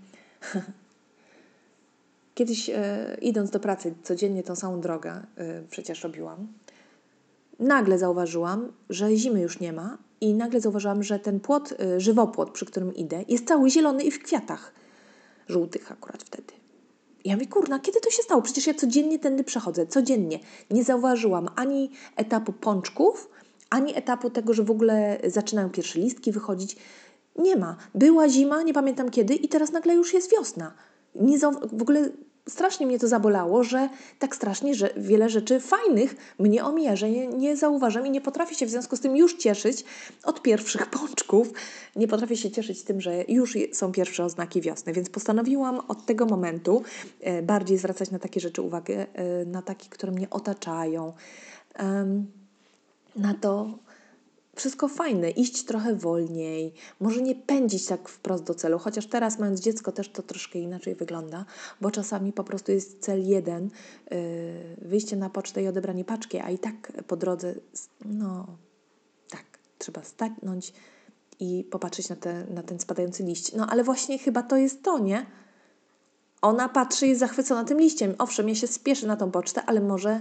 Kiedyś 2.35 2.70
e, 2.70 3.16
idąc 3.20 3.50
do 3.50 3.61
pracy 3.61 3.94
codziennie 4.02 4.42
tą 4.42 4.56
samą 4.56 4.80
drogę 4.80 5.22
e, 5.37 5.62
przecież 5.70 6.02
robiłam, 6.04 6.48
nagle 7.58 7.98
zauważyłam, 7.98 8.72
że 8.90 9.16
zimy 9.16 9.40
już 9.40 9.61
nie 9.61 9.72
ma 9.72 9.98
i 10.20 10.35
nagle 10.35 10.61
zauważyłam, 10.61 11.02
że 11.02 11.18
ten 11.18 11.40
płot, 11.40 11.74
e, 11.80 12.00
żywopłot, 12.00 12.50
przy 12.50 12.66
którym 12.66 12.94
idę, 12.94 13.24
jest 13.28 13.48
cały 13.48 13.70
zielony 13.70 14.04
i 14.04 14.11
w 14.11 14.22
kwiatach 14.22 14.72
żółtych 15.48 15.92
akurat 15.92 16.22
wtedy. 16.22 16.62
Ja 17.24 17.35
mówię, 17.35 17.46
kurna, 17.46 17.78
kiedy 17.78 18.00
to 18.00 18.11
się 18.11 18.22
stało? 18.22 18.42
Przecież 18.42 18.66
ja 18.66 18.74
codziennie 18.74 19.18
tędy 19.18 19.44
przechodzę, 19.44 19.87
codziennie. 19.87 20.38
Nie 20.70 20.85
zauważyłam 20.85 21.48
ani 21.56 21.90
etapu 22.16 22.52
pączków, 22.52 23.28
ani 23.70 23.96
etapu 23.96 24.30
tego, 24.30 24.54
że 24.54 24.62
w 24.62 24.70
ogóle 24.70 25.20
zaczynają 25.24 25.70
pierwsze 25.70 25.98
listki 25.98 26.32
wychodzić. 26.32 26.76
Nie 27.37 27.56
ma. 27.56 27.76
Była 27.94 28.28
zima, 28.28 28.62
nie 28.62 28.74
pamiętam 28.74 29.11
kiedy 29.11 29.35
i 29.35 29.48
teraz 29.48 29.72
nagle 29.72 29.94
już 29.94 30.14
jest 30.14 30.30
wiosna 30.30 30.74
nie 31.14 31.38
w 31.72 31.82
ogóle 31.82 32.11
strasznie 32.48 32.87
mnie 32.87 32.98
to 32.98 33.09
zabolało, 33.09 33.64
że 33.64 33.88
tak 34.18 34.37
strasznie, 34.37 34.74
że 34.74 34.90
wiele 34.96 35.28
rzeczy 35.28 35.61
fajnych 35.61 36.35
mnie 36.38 36.64
omija, 36.64 36.96
że 36.96 37.11
nie, 37.11 37.26
nie 37.26 37.57
zauważam 37.57 38.07
i 38.07 38.11
nie 38.11 38.20
potrafię 38.20 38.55
się 38.55 38.66
w 38.66 38.70
związku 38.70 38.96
z 38.96 39.00
tym 39.00 39.16
już 39.16 39.37
cieszyć 39.37 39.85
od 40.24 40.42
pierwszych 40.42 40.87
pączków. 41.00 41.52
Nie 41.96 42.09
potrafię 42.09 42.37
się 42.37 42.50
cieszyć 42.50 42.83
tym, 42.83 43.00
że 43.00 43.24
już 43.28 43.59
są 43.72 43.92
pierwsze 43.92 44.24
oznaki 44.24 44.61
wiosny, 44.61 44.92
więc 44.92 45.11
postanowiłam 45.11 45.81
od 45.88 46.07
tego 46.07 46.26
momentu 46.26 46.83
e, 47.20 47.42
bardziej 47.42 47.78
zwracać 47.78 48.11
na 48.11 48.18
takie 48.18 48.40
rzeczy 48.40 48.62
uwagę, 48.62 49.07
e, 49.12 49.44
na 49.44 49.62
takie, 49.62 49.88
które 49.88 50.12
mnie 50.12 50.31
otaczają, 50.31 51.12
na 53.16 53.35
to, 53.35 53.78
wszystko 54.56 54.88
fajne, 54.88 55.30
iść 55.30 55.64
trochę 55.64 55.94
wolniej, 55.94 56.74
może 57.00 57.22
nie 57.22 57.34
pędzić 57.34 57.86
tak 57.86 58.08
wprost 58.08 58.44
do 58.44 58.54
celu, 58.54 58.78
chociaż 58.78 59.06
teraz 59.06 59.38
mając 59.38 59.60
dziecko 59.60 59.92
też 59.92 60.08
to 60.08 60.22
troszkę 60.22 60.58
inaczej 60.58 60.94
wygląda, 60.94 61.44
bo 61.80 61.90
czasami 61.90 62.32
po 62.32 62.44
prostu 62.44 62.72
jest 62.72 63.00
cel 63.00 63.26
jeden, 63.26 63.70
yy, 64.10 64.18
wyjście 64.78 65.16
na 65.16 65.30
pocztę 65.30 65.62
i 65.62 65.68
odebranie 65.68 66.04
paczki, 66.04 66.38
a 66.38 66.50
i 66.50 66.58
tak 66.58 66.92
po 67.06 67.16
drodze, 67.16 67.54
no 68.04 68.46
tak, 69.30 69.44
trzeba 69.78 70.02
stanąć 70.02 70.72
i 71.40 71.64
popatrzeć 71.70 72.08
na, 72.08 72.16
te, 72.16 72.46
na 72.46 72.62
ten 72.62 72.80
spadający 72.80 73.22
liść. 73.22 73.52
No 73.52 73.66
ale 73.66 73.84
właśnie 73.84 74.18
chyba 74.18 74.42
to 74.42 74.56
jest 74.56 74.82
to, 74.82 74.98
nie? 74.98 75.26
Ona 76.42 76.68
patrzy, 76.68 77.06
jest 77.06 77.20
zachwycona 77.20 77.64
tym 77.64 77.80
liściem. 77.80 78.14
Owszem, 78.18 78.48
ja 78.48 78.54
się 78.54 78.66
spieszę 78.66 79.06
na 79.06 79.16
tą 79.16 79.30
pocztę, 79.30 79.62
ale 79.66 79.80
może, 79.80 80.20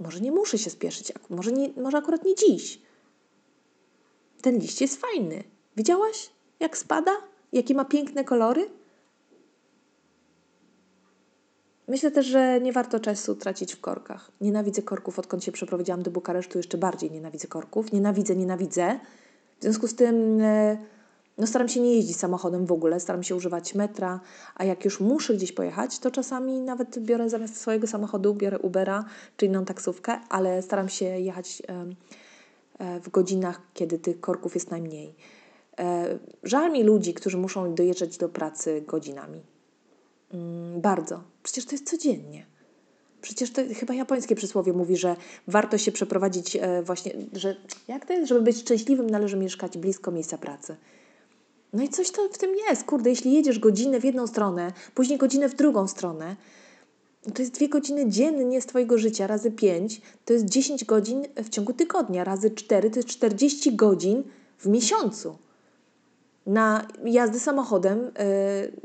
może 0.00 0.20
nie 0.20 0.32
muszę 0.32 0.58
się 0.58 0.70
spieszyć. 0.70 1.12
Może, 1.30 1.52
nie, 1.52 1.68
może 1.82 1.98
akurat 1.98 2.24
nie 2.24 2.34
dziś. 2.34 2.87
Ten 4.42 4.58
liść 4.58 4.80
jest 4.80 5.00
fajny. 5.00 5.44
Widziałaś, 5.76 6.30
jak 6.60 6.78
spada? 6.78 7.12
Jakie 7.52 7.74
ma 7.74 7.84
piękne 7.84 8.24
kolory? 8.24 8.70
Myślę 11.88 12.10
też, 12.10 12.26
że 12.26 12.60
nie 12.60 12.72
warto 12.72 13.00
czasu 13.00 13.36
tracić 13.36 13.74
w 13.74 13.80
korkach. 13.80 14.30
Nienawidzę 14.40 14.82
korków, 14.82 15.18
odkąd 15.18 15.44
się 15.44 15.52
przeprowadziłam 15.52 16.02
do 16.02 16.10
Bukaresztu, 16.10 16.58
jeszcze 16.58 16.78
bardziej 16.78 17.10
nienawidzę 17.10 17.48
korków. 17.48 17.92
Nienawidzę, 17.92 18.36
nienawidzę. 18.36 19.00
W 19.58 19.62
związku 19.62 19.88
z 19.88 19.94
tym 19.94 20.40
e, 20.40 20.78
no, 21.38 21.46
staram 21.46 21.68
się 21.68 21.80
nie 21.80 21.94
jeździć 21.94 22.16
samochodem 22.16 22.66
w 22.66 22.72
ogóle, 22.72 23.00
staram 23.00 23.22
się 23.22 23.36
używać 23.36 23.74
metra, 23.74 24.20
a 24.54 24.64
jak 24.64 24.84
już 24.84 25.00
muszę 25.00 25.34
gdzieś 25.34 25.52
pojechać, 25.52 25.98
to 25.98 26.10
czasami 26.10 26.60
nawet 26.60 26.98
biorę 26.98 27.30
zamiast 27.30 27.60
swojego 27.60 27.86
samochodu, 27.86 28.34
biorę 28.34 28.58
Ubera 28.58 29.04
czy 29.36 29.46
inną 29.46 29.64
taksówkę, 29.64 30.20
ale 30.28 30.62
staram 30.62 30.88
się 30.88 31.04
jechać 31.04 31.62
w 32.78 33.10
godzinach, 33.10 33.60
kiedy 33.74 33.98
tych 33.98 34.20
korków 34.20 34.54
jest 34.54 34.70
najmniej. 34.70 35.14
E, 35.78 36.18
żal 36.42 36.72
mi 36.72 36.82
ludzi, 36.82 37.14
którzy 37.14 37.38
muszą 37.38 37.74
dojeżdżać 37.74 38.18
do 38.18 38.28
pracy 38.28 38.82
godzinami. 38.86 39.42
Mm, 40.34 40.80
bardzo. 40.80 41.22
Przecież 41.42 41.64
to 41.64 41.72
jest 41.72 41.90
codziennie. 41.90 42.46
Przecież 43.20 43.52
to 43.52 43.62
chyba 43.76 43.94
japońskie 43.94 44.34
przysłowie 44.34 44.72
mówi, 44.72 44.96
że 44.96 45.16
warto 45.46 45.78
się 45.78 45.92
przeprowadzić 45.92 46.56
e, 46.56 46.82
właśnie, 46.82 47.12
że 47.32 47.56
jak 47.88 48.06
to 48.06 48.12
jest, 48.12 48.28
żeby 48.28 48.40
być 48.40 48.56
szczęśliwym, 48.56 49.10
należy 49.10 49.36
mieszkać 49.36 49.78
blisko 49.78 50.10
miejsca 50.10 50.38
pracy. 50.38 50.76
No 51.72 51.82
i 51.82 51.88
coś 51.88 52.10
to 52.10 52.28
w 52.28 52.38
tym 52.38 52.50
jest, 52.68 52.84
kurde, 52.84 53.10
jeśli 53.10 53.32
jedziesz 53.32 53.58
godzinę 53.58 54.00
w 54.00 54.04
jedną 54.04 54.26
stronę, 54.26 54.72
później 54.94 55.18
godzinę 55.18 55.48
w 55.48 55.54
drugą 55.54 55.88
stronę, 55.88 56.36
to 57.32 57.42
jest 57.42 57.54
dwie 57.54 57.68
godziny 57.68 58.08
dziennie 58.08 58.60
z 58.60 58.66
Twojego 58.66 58.98
życia, 58.98 59.26
razy 59.26 59.50
pięć, 59.50 60.00
to 60.24 60.32
jest 60.32 60.44
10 60.44 60.84
godzin 60.84 61.24
w 61.36 61.48
ciągu 61.48 61.72
tygodnia, 61.72 62.24
razy 62.24 62.50
cztery, 62.50 62.90
to 62.90 62.98
jest 62.98 63.08
40 63.08 63.76
godzin 63.76 64.22
w 64.58 64.66
miesiącu 64.66 65.38
na 66.48 66.86
jazdy 67.04 67.40
samochodem, 67.40 67.98
yy, 67.98 68.12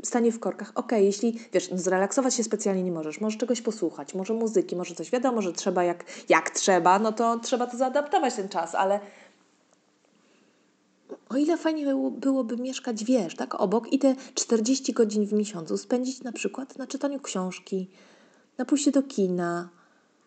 stanie 0.02 0.32
w 0.32 0.40
korkach. 0.40 0.72
Ok, 0.74 0.92
jeśli 0.92 1.38
wiesz, 1.52 1.70
no 1.70 1.78
zrelaksować 1.78 2.34
się 2.34 2.44
specjalnie 2.44 2.82
nie 2.82 2.92
możesz, 2.92 3.20
możesz 3.20 3.38
czegoś 3.38 3.62
posłuchać, 3.62 4.14
może 4.14 4.34
muzyki, 4.34 4.76
może 4.76 4.94
coś. 4.94 5.10
Wiadomo, 5.10 5.42
że 5.42 5.52
trzeba 5.52 5.84
jak, 5.84 6.04
jak 6.28 6.50
trzeba, 6.50 6.98
no 6.98 7.12
to 7.12 7.38
trzeba 7.38 7.66
to 7.66 7.76
zaadaptować 7.76 8.34
ten 8.34 8.48
czas, 8.48 8.74
ale 8.74 9.00
o 11.28 11.36
ile 11.36 11.56
fajnie 11.56 11.94
byłoby 12.10 12.56
mieszkać, 12.56 13.04
wiesz, 13.04 13.36
tak, 13.36 13.60
obok 13.60 13.92
i 13.92 13.98
te 13.98 14.16
40 14.34 14.92
godzin 14.92 15.26
w 15.26 15.32
miesiącu 15.32 15.78
spędzić 15.78 16.22
na 16.22 16.32
przykład 16.32 16.78
na 16.78 16.86
czytaniu 16.86 17.20
książki, 17.20 17.90
na 18.58 18.64
pójście 18.64 18.90
do 18.90 19.02
kina, 19.02 19.68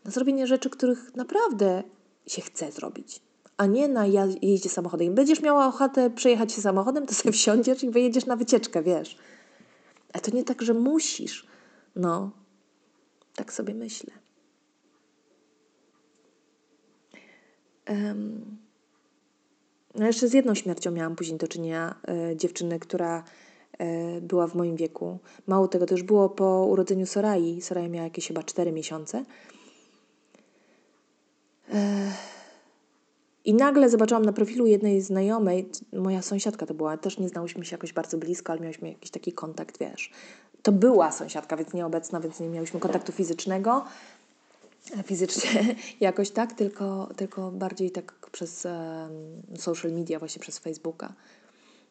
na 0.06 0.12
zrobienie 0.12 0.48
rzeczy, 0.48 0.70
których 0.70 1.16
naprawdę 1.16 1.84
się 2.28 2.42
chce 2.42 2.72
zrobić 2.72 3.22
a 3.58 3.66
nie 3.66 3.88
na 3.88 4.06
jeździe 4.42 4.70
samochodem. 4.70 5.16
Będziesz 5.16 5.42
miała 5.42 5.68
ochotę 5.68 6.10
przejechać 6.10 6.54
się 6.54 6.62
samochodem, 6.62 7.06
to 7.06 7.14
sobie 7.14 7.32
wsiądziesz 7.32 7.84
i 7.84 7.90
wyjedziesz 7.90 8.26
na 8.26 8.36
wycieczkę, 8.36 8.84
wiesz. 8.84 9.18
A 10.14 10.20
to 10.20 10.32
nie 10.32 10.44
tak, 10.44 10.62
że 10.62 10.74
musisz. 10.74 11.48
No, 11.96 12.32
tak 13.36 13.54
sobie 13.54 13.74
myślę. 13.74 14.14
Um, 17.90 18.58
no 19.96 20.06
jeszcze 20.06 20.28
z 20.28 20.34
jedną 20.34 20.56
śmiercią 20.56 20.92
miałam 20.92 21.16
później 21.16 21.38
do 21.38 21.48
czynienia. 21.48 21.96
E, 22.08 22.36
dziewczyny, 22.36 22.80
która 22.80 23.24
była 24.22 24.48
w 24.48 24.56
moim 24.56 24.76
wieku. 24.76 25.18
Mało 25.48 25.68
tego, 25.68 25.86
to 25.86 25.94
już 25.94 26.04
było 26.04 26.30
po 26.30 26.66
urodzeniu 26.66 27.06
Sorai. 27.06 27.62
Soraya 27.62 27.90
miała 27.90 28.04
jakieś 28.04 28.28
chyba 28.28 28.44
4 28.44 28.72
miesiące. 28.72 29.24
E, 31.74 32.12
i 33.46 33.54
nagle 33.54 33.90
zobaczyłam 33.90 34.26
na 34.26 34.34
profilu 34.34 34.66
jednej 34.66 35.02
znajomej, 35.02 35.70
moja 35.94 36.22
sąsiadka 36.22 36.66
to 36.66 36.74
była, 36.74 36.98
też 36.98 37.20
nie 37.20 37.30
znałyśmy 37.30 37.66
się 37.66 37.74
jakoś 37.74 37.94
bardzo 37.94 38.18
blisko, 38.18 38.52
ale 38.52 38.62
miałyśmy 38.62 38.90
jakiś 38.90 39.12
taki 39.12 39.32
kontakt, 39.32 39.80
wiesz. 39.80 40.12
To 40.64 40.72
była 40.72 41.12
sąsiadka, 41.12 41.58
więc 41.58 41.74
nieobecna, 41.74 42.20
więc 42.20 42.40
nie 42.40 42.50
miałyśmy 42.50 42.80
kontaktu 42.80 43.12
fizycznego, 43.12 43.86
fizycznie 45.04 45.76
jakoś 46.00 46.32
tak, 46.32 46.54
tylko, 46.54 47.10
tylko 47.16 47.52
bardziej 47.52 47.92
tak 47.92 48.30
przez 48.32 48.66
um, 48.66 49.58
social 49.58 49.92
media, 49.92 50.20
właśnie 50.20 50.40
przez 50.40 50.60
Facebooka. 50.60 51.14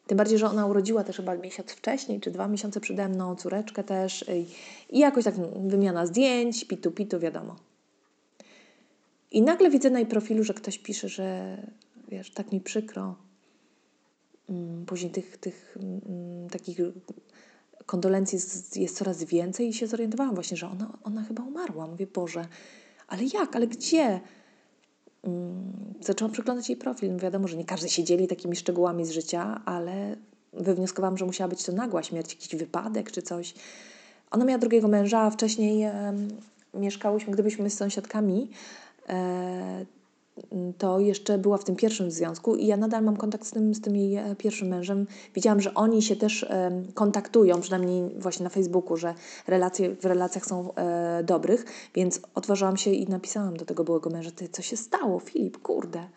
Tym 0.07 0.17
bardziej, 0.17 0.37
że 0.37 0.49
ona 0.49 0.65
urodziła 0.65 1.03
też 1.03 1.17
chyba 1.17 1.35
miesiąc 1.35 1.71
wcześniej, 1.71 2.19
czy 2.19 2.31
dwa 2.31 2.47
miesiące 2.47 2.79
przede 2.79 3.09
mną, 3.09 3.35
córeczkę 3.35 3.83
też 3.83 4.25
i, 4.29 4.45
i 4.95 4.99
jakoś 4.99 5.23
tak 5.23 5.35
wymiana 5.67 6.05
zdjęć, 6.05 6.65
pitu, 6.65 6.91
pitu, 6.91 7.19
wiadomo. 7.19 7.55
I 9.31 9.41
nagle 9.41 9.69
widzę 9.69 9.89
na 9.89 9.99
jej 9.99 10.07
profilu, 10.07 10.43
że 10.43 10.53
ktoś 10.53 10.77
pisze, 10.77 11.09
że 11.09 11.57
wiesz, 12.07 12.31
tak 12.31 12.51
mi 12.51 12.61
przykro. 12.61 13.15
Mm, 14.49 14.85
później 14.85 15.11
tych, 15.11 15.37
tych 15.37 15.77
mm, 15.81 16.49
takich 16.49 16.77
kondolencji 17.85 18.39
jest 18.75 18.97
coraz 18.97 19.23
więcej 19.23 19.69
i 19.69 19.73
się 19.73 19.87
zorientowałam 19.87 20.35
właśnie, 20.35 20.57
że 20.57 20.67
ona, 20.67 20.97
ona 21.03 21.23
chyba 21.23 21.43
umarła. 21.43 21.87
Mówię, 21.87 22.07
Boże, 22.07 22.47
ale 23.07 23.23
jak, 23.23 23.55
ale 23.55 23.67
gdzie? 23.67 24.19
Mm, 25.27 25.73
zaczęłam 26.01 26.31
przeglądać 26.31 26.69
jej 26.69 26.77
profil. 26.77 27.13
No 27.13 27.19
wiadomo, 27.19 27.47
że 27.47 27.57
nie 27.57 27.65
każdy 27.65 27.89
się 27.89 28.03
dzieli 28.03 28.27
takimi 28.27 28.55
szczegółami 28.55 29.05
z 29.05 29.11
życia, 29.11 29.61
ale 29.65 30.15
wywnioskowałam, 30.53 31.17
że 31.17 31.25
musiała 31.25 31.47
być 31.47 31.63
to 31.63 31.71
nagła 31.71 32.03
śmierć, 32.03 32.33
jakiś 32.33 32.55
wypadek 32.55 33.11
czy 33.11 33.21
coś. 33.21 33.53
Ona 34.31 34.45
miała 34.45 34.59
drugiego 34.59 34.87
męża, 34.87 35.19
a 35.19 35.29
wcześniej 35.29 35.83
um, 35.83 36.27
mieszkałyśmy, 36.73 37.33
gdybyśmy 37.33 37.69
z 37.69 37.73
sąsiadkami, 37.73 38.49
E, 39.09 39.85
to 40.77 40.99
jeszcze 40.99 41.37
była 41.37 41.57
w 41.57 41.63
tym 41.63 41.75
pierwszym 41.75 42.11
związku 42.11 42.55
i 42.55 42.65
ja 42.65 42.77
nadal 42.77 43.03
mam 43.03 43.17
kontakt 43.17 43.45
z 43.45 43.51
tym, 43.51 43.73
z 43.73 43.81
tym 43.81 43.95
jej 43.95 44.15
e, 44.15 44.35
pierwszym 44.35 44.67
mężem. 44.67 45.07
Widziałam, 45.35 45.61
że 45.61 45.73
oni 45.73 46.01
się 46.01 46.15
też 46.15 46.43
e, 46.43 46.83
kontaktują, 46.93 47.61
przynajmniej 47.61 48.19
właśnie 48.19 48.43
na 48.43 48.49
Facebooku, 48.49 48.97
że 48.97 49.13
relacje 49.47 49.95
w 49.95 50.05
relacjach 50.05 50.45
są 50.45 50.73
dobrych, 51.23 51.65
więc 51.95 52.21
odważyłam 52.35 52.77
się 52.77 52.91
i 52.91 53.07
napisałam 53.07 53.57
do 53.57 53.65
tego 53.65 53.83
byłego 53.83 54.09
męża, 54.09 54.31
ty, 54.31 54.49
co 54.49 54.61
się 54.61 54.77
stało, 54.77 55.19
Filip, 55.19 55.57
kurde. 55.57 56.07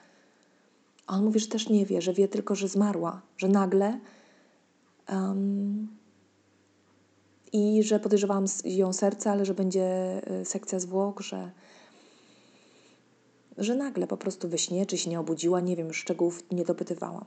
A 1.06 1.16
on 1.16 1.24
mówi, 1.24 1.40
że 1.40 1.46
też 1.46 1.68
nie 1.68 1.87
wie, 1.87 2.02
że 2.02 2.12
wie 2.12 2.28
tylko, 2.28 2.54
że 2.54 2.68
zmarła, 2.68 3.22
że 3.37 3.48
nagle 3.48 4.00
um, 5.12 5.88
i 7.52 7.83
że 7.83 8.00
podejrzewałam 8.00 8.44
ją 8.64 8.92
serce, 8.92 9.30
ale 9.30 9.44
że 9.44 9.54
będzie 9.54 10.20
sekcja 10.44 10.78
zwłok, 10.78 11.20
że 11.20 11.50
że 13.61 13.75
nagle 13.75 14.07
po 14.07 14.16
prostu 14.16 14.49
we 14.49 14.59
śnie, 14.59 14.87
czy 14.87 14.99
się 14.99 15.11
nie 15.11 15.20
obudziła, 15.20 15.61
nie 15.61 15.77
wiem, 15.77 15.92
szczegółów 15.92 16.44
nie 16.51 16.64
dopytywałam. 16.64 17.25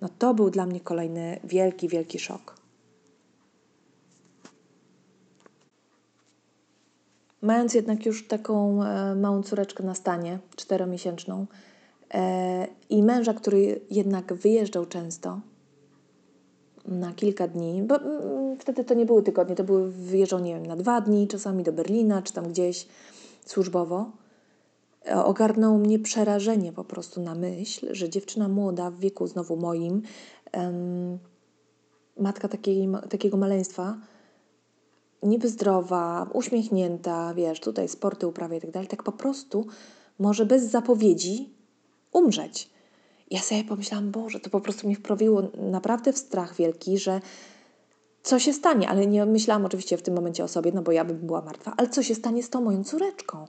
No 0.00 0.08
to 0.18 0.34
był 0.34 0.50
dla 0.50 0.66
mnie 0.66 0.80
kolejny 0.80 1.40
wielki, 1.44 1.88
wielki 1.88 2.18
szok. 2.18 2.56
Mając 7.42 7.74
jednak 7.74 8.06
już 8.06 8.28
taką 8.28 8.82
e, 8.82 9.14
małą 9.14 9.42
córeczkę 9.42 9.84
na 9.84 9.94
stanie, 9.94 10.38
czteromiesięczną, 10.56 11.46
e, 12.14 12.66
i 12.90 13.02
męża, 13.02 13.34
który 13.34 13.80
jednak 13.90 14.34
wyjeżdżał 14.34 14.86
często 14.86 15.40
na 16.88 17.12
kilka 17.12 17.48
dni, 17.48 17.82
bo 17.82 17.96
mm, 17.96 18.56
wtedy 18.58 18.84
to 18.84 18.94
nie 18.94 19.06
były 19.06 19.22
tygodnie, 19.22 19.56
to 19.56 19.64
były, 19.64 19.90
wyjeżdżał, 19.90 20.40
nie 20.40 20.54
wiem, 20.54 20.66
na 20.66 20.76
dwa 20.76 21.00
dni, 21.00 21.28
czasami 21.28 21.62
do 21.62 21.72
Berlina, 21.72 22.22
czy 22.22 22.32
tam 22.32 22.48
gdzieś 22.48 22.86
służbowo 23.46 24.10
ogarnęło 25.24 25.78
mnie 25.78 25.98
przerażenie 25.98 26.72
po 26.72 26.84
prostu 26.84 27.22
na 27.22 27.34
myśl, 27.34 27.94
że 27.94 28.08
dziewczyna 28.08 28.48
młoda 28.48 28.90
w 28.90 28.98
wieku 28.98 29.26
znowu 29.26 29.56
moim, 29.56 30.02
matka 32.16 32.48
takiej, 32.48 32.88
takiego 33.10 33.36
maleństwa, 33.36 33.96
niby 35.22 35.48
zdrowa, 35.48 36.30
uśmiechnięta, 36.32 37.34
wiesz, 37.34 37.60
tutaj 37.60 37.88
sporty 37.88 38.26
uprawia 38.26 38.56
i 38.56 38.60
tak 38.60 38.70
dalej, 38.70 38.88
tak 38.88 39.02
po 39.02 39.12
prostu 39.12 39.66
może 40.18 40.46
bez 40.46 40.62
zapowiedzi 40.62 41.54
umrzeć. 42.12 42.70
Ja 43.30 43.40
sobie 43.40 43.64
pomyślałam, 43.64 44.10
Boże, 44.10 44.40
to 44.40 44.50
po 44.50 44.60
prostu 44.60 44.86
mnie 44.86 44.96
wprawiło 44.96 45.42
naprawdę 45.70 46.12
w 46.12 46.18
strach 46.18 46.56
wielki, 46.56 46.98
że 46.98 47.20
co 48.22 48.38
się 48.38 48.52
stanie, 48.52 48.88
ale 48.88 49.06
nie 49.06 49.26
myślałam 49.26 49.64
oczywiście 49.64 49.96
w 49.96 50.02
tym 50.02 50.14
momencie 50.14 50.44
o 50.44 50.48
sobie, 50.48 50.72
no 50.72 50.82
bo 50.82 50.92
ja 50.92 51.04
bym 51.04 51.18
była 51.18 51.42
martwa, 51.42 51.74
ale 51.76 51.88
co 51.88 52.02
się 52.02 52.14
stanie 52.14 52.42
z 52.42 52.50
tą 52.50 52.60
moją 52.60 52.84
córeczką? 52.84 53.46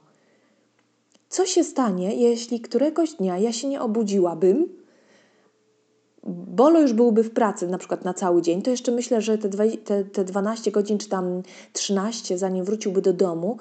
Co 1.30 1.46
się 1.46 1.64
stanie, 1.64 2.16
jeśli 2.16 2.60
któregoś 2.60 3.14
dnia 3.14 3.38
ja 3.38 3.54
się 3.54 3.68
nie 3.68 3.82
obudziłabym, 3.82 4.86
Bolo 6.28 6.82
już 6.82 6.94
byłby 6.94 7.24
w 7.24 7.32
pracy 7.32 7.68
na 7.68 7.78
przykład 7.78 8.06
na 8.06 8.14
cały 8.14 8.42
dzień, 8.42 8.62
to 8.62 8.72
jeszcze 8.72 8.92
myślę, 8.92 9.22
że 9.22 9.38
te, 9.38 9.50
dwa, 9.50 9.64
te, 9.84 10.04
te 10.04 10.24
12 10.24 10.72
godzin 10.72 10.98
czy 10.98 11.10
tam 11.10 11.42
13, 11.74 12.38
zanim 12.38 12.66
wróciłby 12.66 13.02
do 13.02 13.14
domu, 13.14 13.58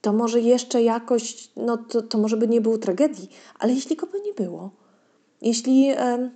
to 0.00 0.12
może 0.12 0.40
jeszcze 0.40 0.82
jakoś, 0.82 1.50
no 1.56 1.76
to, 1.76 2.02
to 2.02 2.18
może 2.18 2.36
by 2.36 2.48
nie 2.48 2.60
było 2.60 2.78
tragedii, 2.78 3.28
ale 3.58 3.72
jeśli 3.72 3.96
go 3.96 4.06
by 4.06 4.20
nie 4.20 4.34
było, 4.34 4.70
jeśli 5.42 5.88
e, 5.88 6.30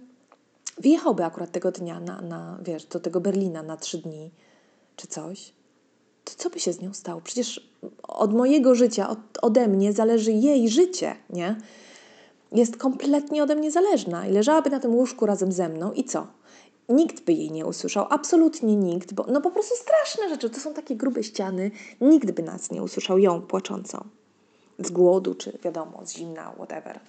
wyjechałby 0.78 1.24
akurat 1.24 1.52
tego 1.52 1.72
dnia 1.72 2.00
na, 2.00 2.20
na, 2.20 2.58
wiesz, 2.62 2.84
do 2.84 3.00
tego 3.00 3.20
Berlina 3.20 3.62
na 3.62 3.76
trzy 3.76 3.98
dni 3.98 4.30
czy 4.96 5.06
coś, 5.06 5.52
to 6.26 6.32
co 6.36 6.50
by 6.50 6.60
się 6.60 6.72
z 6.72 6.80
nią 6.80 6.94
stało? 6.94 7.20
Przecież 7.20 7.70
od 8.02 8.34
mojego 8.34 8.74
życia, 8.74 9.08
od, 9.08 9.18
ode 9.42 9.68
mnie 9.68 9.92
zależy 9.92 10.32
jej 10.32 10.68
życie, 10.68 11.16
nie? 11.30 11.56
Jest 12.52 12.76
kompletnie 12.76 13.42
ode 13.42 13.54
mnie 13.54 13.70
zależna 13.70 14.26
i 14.26 14.32
leżałaby 14.32 14.70
na 14.70 14.80
tym 14.80 14.94
łóżku 14.94 15.26
razem 15.26 15.52
ze 15.52 15.68
mną 15.68 15.92
i 15.92 16.04
co? 16.04 16.26
Nikt 16.88 17.24
by 17.24 17.32
jej 17.32 17.50
nie 17.50 17.66
usłyszał, 17.66 18.06
absolutnie 18.10 18.76
nikt, 18.76 19.14
bo 19.14 19.26
no 19.28 19.40
po 19.40 19.50
prostu 19.50 19.74
straszne 19.76 20.28
rzeczy, 20.28 20.50
to 20.50 20.60
są 20.60 20.74
takie 20.74 20.96
grube 20.96 21.22
ściany, 21.22 21.70
nikt 22.00 22.30
by 22.30 22.42
nas 22.42 22.70
nie 22.70 22.82
usłyszał, 22.82 23.18
ją 23.18 23.42
płaczącą 23.42 24.04
z 24.78 24.90
głodu, 24.90 25.34
czy 25.34 25.58
wiadomo, 25.64 26.00
z 26.04 26.12
zimna, 26.12 26.52
whatever. 26.56 27.00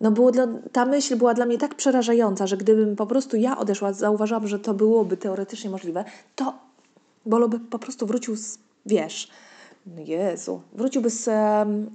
No 0.00 0.10
było 0.10 0.30
dla, 0.30 0.46
ta 0.72 0.86
myśl 0.86 1.16
była 1.16 1.34
dla 1.34 1.46
mnie 1.46 1.58
tak 1.58 1.74
przerażająca, 1.74 2.46
że 2.46 2.56
gdybym 2.56 2.96
po 2.96 3.06
prostu 3.06 3.36
ja 3.36 3.58
odeszła, 3.58 3.92
zauważyłam, 3.92 4.48
że 4.48 4.58
to 4.58 4.74
byłoby 4.74 5.16
teoretycznie 5.16 5.70
możliwe, 5.70 6.04
to 6.36 6.54
Bolo 7.26 7.48
by 7.48 7.60
po 7.60 7.78
prostu 7.78 8.06
wrócił 8.06 8.36
z, 8.36 8.58
wiesz, 8.86 9.28
Jezu, 9.96 10.62
wróciłby 10.72 11.10
z, 11.10 11.24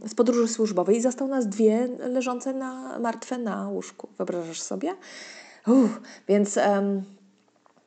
z 0.07 0.15
podróży 0.15 0.47
służbowej 0.47 0.97
i 0.97 1.01
zastał 1.01 1.27
nas 1.27 1.47
dwie 1.47 1.87
leżące 1.99 2.53
na, 2.53 2.99
martwe 2.99 3.37
na 3.37 3.69
łóżku. 3.69 4.07
Wyobrażasz 4.17 4.61
sobie? 4.61 4.95
Uff, 5.67 6.01
więc 6.27 6.57
um, 6.57 7.03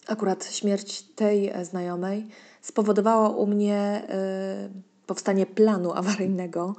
akurat 0.06 0.44
śmierć 0.44 1.02
tej 1.02 1.48
e, 1.48 1.64
znajomej 1.64 2.28
spowodowała 2.62 3.28
u 3.28 3.46
mnie 3.46 4.02
y, 4.70 5.06
powstanie 5.06 5.46
planu 5.46 5.92
awaryjnego. 5.92 6.76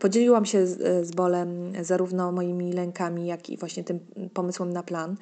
Podzieliłam 0.00 0.46
się 0.46 0.66
z, 0.66 1.06
z 1.06 1.10
Bolem 1.10 1.72
zarówno 1.84 2.32
moimi 2.32 2.72
lękami, 2.72 3.26
jak 3.26 3.50
i 3.50 3.56
właśnie 3.56 3.84
tym 3.84 4.00
pomysłem 4.34 4.72
na 4.72 4.82
plan. 4.82 5.16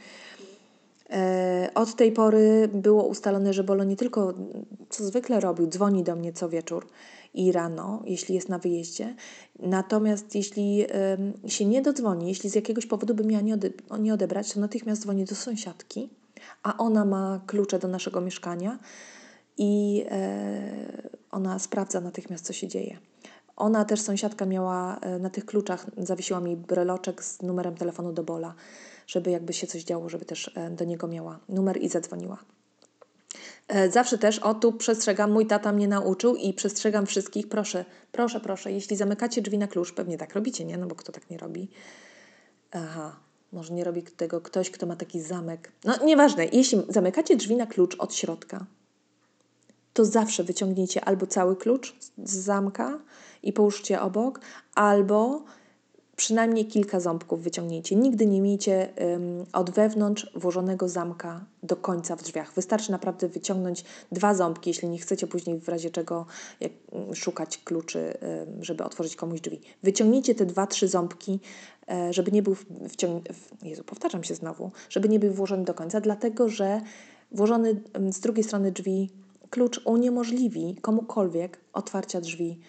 E, 1.11 1.71
od 1.75 1.95
tej 1.95 2.13
pory 2.13 2.69
było 2.73 3.05
ustalone, 3.05 3.53
że 3.53 3.65
Bolo 3.65 3.85
nie 3.85 3.97
tylko, 3.97 4.35
co 4.91 5.05
zwykle 5.05 5.41
robił, 5.41 5.67
dzwoni 5.67 6.03
do 6.03 6.17
mnie 6.17 6.33
co 6.33 6.49
wieczór 6.49 6.87
i 7.35 7.53
rano, 7.53 8.03
jeśli 8.05 8.35
jest 8.35 8.49
na 8.49 8.59
wyjeździe. 8.59 9.15
Natomiast 9.59 10.35
jeśli 10.35 10.87
się 11.47 11.65
nie 11.65 11.83
dodzwoni, 11.83 12.29
jeśli 12.29 12.51
z 12.51 12.55
jakiegoś 12.55 12.87
powodu 12.87 13.15
by 13.15 13.25
miała 13.25 13.43
nie, 13.43 13.55
ode 13.55 13.71
nie 13.99 14.15
odebrać, 14.15 14.53
to 14.53 14.61
natychmiast 14.61 15.03
dzwoni 15.03 15.25
do 15.25 15.35
sąsiadki, 15.35 16.11
a 16.63 16.77
ona 16.77 17.05
ma 17.05 17.41
klucze 17.47 17.79
do 17.79 17.89
naszego 17.89 18.21
mieszkania 18.21 18.79
i 19.59 20.05
e, 20.11 21.11
ona 21.31 21.59
sprawdza 21.59 22.01
natychmiast, 22.01 22.45
co 22.45 22.53
się 22.53 22.69
dzieje. 22.69 22.99
Ona 23.57 23.85
też, 23.85 24.01
sąsiadka, 24.01 24.47
miała 24.47 24.99
e, 24.99 25.19
na 25.19 25.31
tych 25.31 25.47
kluczach, 25.47 25.87
zawiesiła 25.99 26.41
mi 26.41 26.57
breloczek 26.57 27.25
z 27.25 27.43
numerem 27.43 27.75
telefonu 27.75 28.13
do 28.13 28.25
Bola, 28.25 28.55
żeby 29.07 29.31
jakby 29.31 29.53
się 29.53 29.67
coś 29.67 29.85
działo, 29.85 30.09
żeby 30.09 30.25
też 30.25 30.51
e, 30.55 30.71
do 30.71 30.85
niego 30.85 31.09
miała 31.09 31.41
numer 31.49 31.83
i 31.83 31.89
zadzwoniła. 31.89 32.39
E, 33.69 33.91
zawsze 33.91 34.19
też, 34.19 34.39
o 34.39 34.55
tu 34.55 34.73
przestrzegam, 34.73 35.33
mój 35.33 35.47
tata 35.47 35.73
mnie 35.73 35.89
nauczył 35.89 36.37
i 36.37 36.53
przestrzegam 36.53 37.07
wszystkich, 37.07 37.49
proszę, 37.49 37.85
proszę, 38.13 38.41
proszę, 38.41 38.73
jeśli 38.73 38.97
zamykacie 38.97 39.43
drzwi 39.43 39.59
na 39.59 39.67
klucz, 39.67 39.93
pewnie 39.93 40.19
tak 40.19 40.35
robicie, 40.35 40.65
nie? 40.65 40.79
No 40.79 40.87
bo 40.87 40.95
kto 40.95 41.13
tak 41.13 41.31
nie 41.31 41.39
robi? 41.39 41.69
Aha, 42.73 43.17
może 43.53 43.75
nie 43.75 43.85
robi 43.85 44.03
tego 44.03 44.41
ktoś, 44.41 44.71
kto 44.71 44.87
ma 44.87 44.97
taki 44.97 45.21
zamek. 45.21 45.73
No 45.85 46.05
nieważne, 46.05 46.47
jeśli 46.53 46.83
zamykacie 46.89 47.37
drzwi 47.37 47.57
na 47.57 47.67
klucz 47.67 47.97
od 47.99 48.15
środka, 48.15 48.67
to 49.93 50.05
zawsze 50.05 50.45
wyciągnijcie 50.45 51.05
albo 51.05 51.27
cały 51.27 51.57
klucz 51.57 51.97
z 52.25 52.37
zamka 52.37 52.99
i 53.43 53.53
połóżcie 53.53 54.01
obok, 54.01 54.41
albo 54.75 55.45
przynajmniej 56.17 56.67
kilka 56.67 57.01
ząbków 57.01 57.43
wyciągnijcie. 57.43 57.97
Nigdy 57.97 58.27
nie 58.27 58.41
miejcie 58.41 58.89
um, 58.97 59.47
od 59.53 59.71
wewnątrz 59.71 60.31
włożonego 60.35 60.89
zamka 60.89 61.45
do 61.63 61.77
końca 61.77 62.17
w 62.17 62.23
drzwiach. 62.23 62.53
Wystarczy 62.53 62.93
naprawdę 62.93 63.29
wyciągnąć 63.29 63.85
dwa 64.13 64.35
ząbki, 64.35 64.71
jeśli 64.71 64.89
nie 64.89 64.99
chcecie 64.99 65.27
później 65.27 65.61
w 65.61 65.69
razie 65.69 65.91
czego 65.91 66.27
jak, 66.61 66.73
um, 66.93 67.15
szukać 67.15 67.59
kluczy, 67.59 68.15
um, 68.23 68.65
żeby 68.65 68.85
otworzyć 68.85 69.17
komuś 69.17 69.41
drzwi. 69.41 69.61
Wyciągnijcie 69.83 70.35
te 70.35 70.47
dwa, 70.47 70.67
trzy 70.67 70.89
ząbki, 70.89 71.41
e, 71.91 72.13
żeby 72.13 72.33
nie 72.33 72.43
był 72.43 72.57
wciągnięty. 72.89 73.35
Jezu, 73.63 73.85
powtarzam 73.85 74.25
się 74.25 74.35
znowu, 74.35 74.71
żeby 74.91 75.09
nie 75.09 75.19
był 75.19 75.33
włożony 75.33 75.65
do 75.65 75.75
końca, 75.75 76.01
dlatego 76.01 76.49
że 76.49 76.81
włożony 77.33 77.81
z 78.11 78.21
drugiej 78.21 78.45
strony 78.45 78.73
drzwi 78.73 79.11
klucz 79.51 79.81
uniemożliwi 79.85 80.77
komukolwiek 80.81 81.59
otwarcia 81.73 82.21
drzwi 82.21 82.61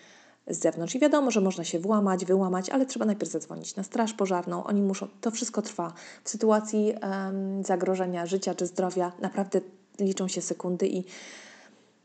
z 0.47 0.59
zewnątrz. 0.59 0.95
I 0.95 0.99
wiadomo, 0.99 1.31
że 1.31 1.41
można 1.41 1.63
się 1.63 1.79
włamać, 1.79 2.25
wyłamać, 2.25 2.69
ale 2.69 2.85
trzeba 2.85 3.05
najpierw 3.05 3.31
zadzwonić 3.31 3.75
na 3.75 3.83
straż 3.83 4.13
pożarną. 4.13 4.63
Oni 4.63 4.81
muszą, 4.81 5.07
to 5.21 5.31
wszystko 5.31 5.61
trwa. 5.61 5.93
W 6.23 6.29
sytuacji 6.29 6.93
um, 7.01 7.63
zagrożenia 7.63 8.25
życia 8.25 8.55
czy 8.55 8.65
zdrowia 8.65 9.11
naprawdę 9.21 9.61
liczą 9.99 10.27
się 10.27 10.41
sekundy 10.41 10.87
i 10.87 11.03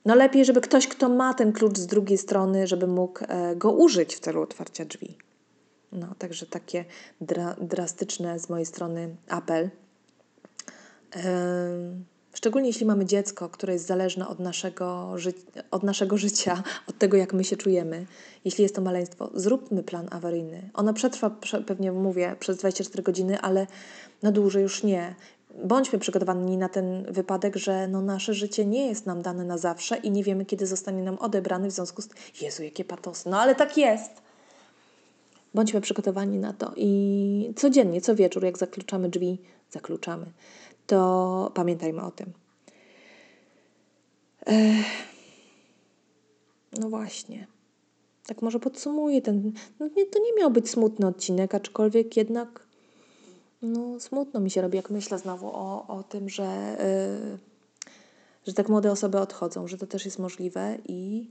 no 0.04 0.14
lepiej, 0.14 0.44
żeby 0.44 0.60
ktoś, 0.60 0.88
kto 0.88 1.08
ma 1.08 1.34
ten 1.34 1.52
klucz 1.52 1.78
z 1.78 1.86
drugiej 1.86 2.18
strony, 2.18 2.66
żeby 2.66 2.86
mógł 2.86 3.20
e, 3.28 3.56
go 3.56 3.72
użyć 3.72 4.16
w 4.16 4.20
celu 4.20 4.42
otwarcia 4.42 4.84
drzwi. 4.84 5.16
No, 5.92 6.14
także 6.18 6.46
takie 6.46 6.84
dra 7.20 7.56
drastyczne 7.60 8.38
z 8.38 8.48
mojej 8.48 8.66
strony 8.66 9.16
apel. 9.28 9.70
Szczególnie 12.34 12.68
jeśli 12.68 12.86
mamy 12.86 13.04
dziecko, 13.04 13.48
które 13.48 13.72
jest 13.72 13.86
zależne 13.86 14.28
od 14.28 14.38
naszego, 14.38 15.14
od 15.70 15.82
naszego 15.82 16.16
życia, 16.16 16.62
od 16.88 16.98
tego, 16.98 17.16
jak 17.16 17.32
my 17.32 17.44
się 17.44 17.56
czujemy. 17.56 18.06
Jeśli 18.44 18.62
jest 18.62 18.74
to 18.74 18.80
maleństwo, 18.80 19.30
zróbmy 19.34 19.82
plan 19.82 20.08
awaryjny. 20.10 20.70
Ono 20.74 20.94
przetrwa, 20.94 21.30
pewnie 21.66 21.92
mówię, 21.92 22.36
przez 22.40 22.56
24 22.56 23.02
godziny, 23.02 23.40
ale 23.40 23.66
na 24.22 24.32
dłużej 24.32 24.62
już 24.62 24.82
nie. 24.82 25.14
Bądźmy 25.64 25.98
przygotowani 25.98 26.56
na 26.56 26.68
ten 26.68 27.12
wypadek, 27.12 27.56
że 27.56 27.88
no 27.88 28.02
nasze 28.02 28.34
życie 28.34 28.66
nie 28.66 28.86
jest 28.86 29.06
nam 29.06 29.22
dane 29.22 29.44
na 29.44 29.58
zawsze 29.58 29.96
i 29.96 30.10
nie 30.10 30.24
wiemy, 30.24 30.44
kiedy 30.44 30.66
zostanie 30.66 31.02
nam 31.02 31.18
odebrany 31.18 31.68
w 31.68 31.72
związku 31.72 32.02
z... 32.02 32.08
Jezu, 32.42 32.62
jakie 32.62 32.84
patosy. 32.84 33.28
No 33.28 33.40
ale 33.40 33.54
tak 33.54 33.76
jest. 33.76 34.10
Bądźmy 35.54 35.80
przygotowani 35.80 36.38
na 36.38 36.52
to 36.52 36.72
i 36.76 37.52
codziennie, 37.56 38.00
co 38.00 38.14
wieczór, 38.14 38.44
jak 38.44 38.58
zakluczamy 38.58 39.08
drzwi, 39.08 39.38
zakluczamy 39.70 40.26
to 40.90 41.50
pamiętajmy 41.54 42.02
o 42.02 42.10
tym. 42.10 42.32
Ech. 44.46 44.86
No 46.80 46.88
właśnie. 46.88 47.46
Tak 48.26 48.42
może 48.42 48.60
podsumuję 48.60 49.22
ten. 49.22 49.52
No 49.80 49.88
nie, 49.96 50.06
to 50.06 50.18
nie 50.18 50.32
miał 50.38 50.50
być 50.50 50.70
smutny 50.70 51.06
odcinek, 51.06 51.54
aczkolwiek 51.54 52.16
jednak 52.16 52.66
no, 53.62 54.00
smutno 54.00 54.40
mi 54.40 54.50
się 54.50 54.62
robi, 54.62 54.76
jak 54.76 54.90
myślę 54.90 55.18
znowu 55.18 55.46
o, 55.46 55.86
o 55.88 56.02
tym, 56.02 56.28
że, 56.28 56.76
yy, 57.32 57.38
że 58.46 58.54
tak 58.54 58.68
młode 58.68 58.92
osoby 58.92 59.18
odchodzą, 59.18 59.68
że 59.68 59.78
to 59.78 59.86
też 59.86 60.04
jest 60.04 60.18
możliwe 60.18 60.78
i. 60.88 61.30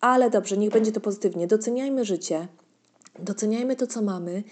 Ale 0.00 0.30
dobrze, 0.30 0.56
niech 0.56 0.70
będzie 0.70 0.92
to 0.92 1.00
pozytywnie. 1.00 1.46
Doceniajmy 1.46 2.04
życie, 2.04 2.48
doceniajmy 3.18 3.76
to, 3.76 3.86
co 3.86 4.02
mamy. 4.02 4.42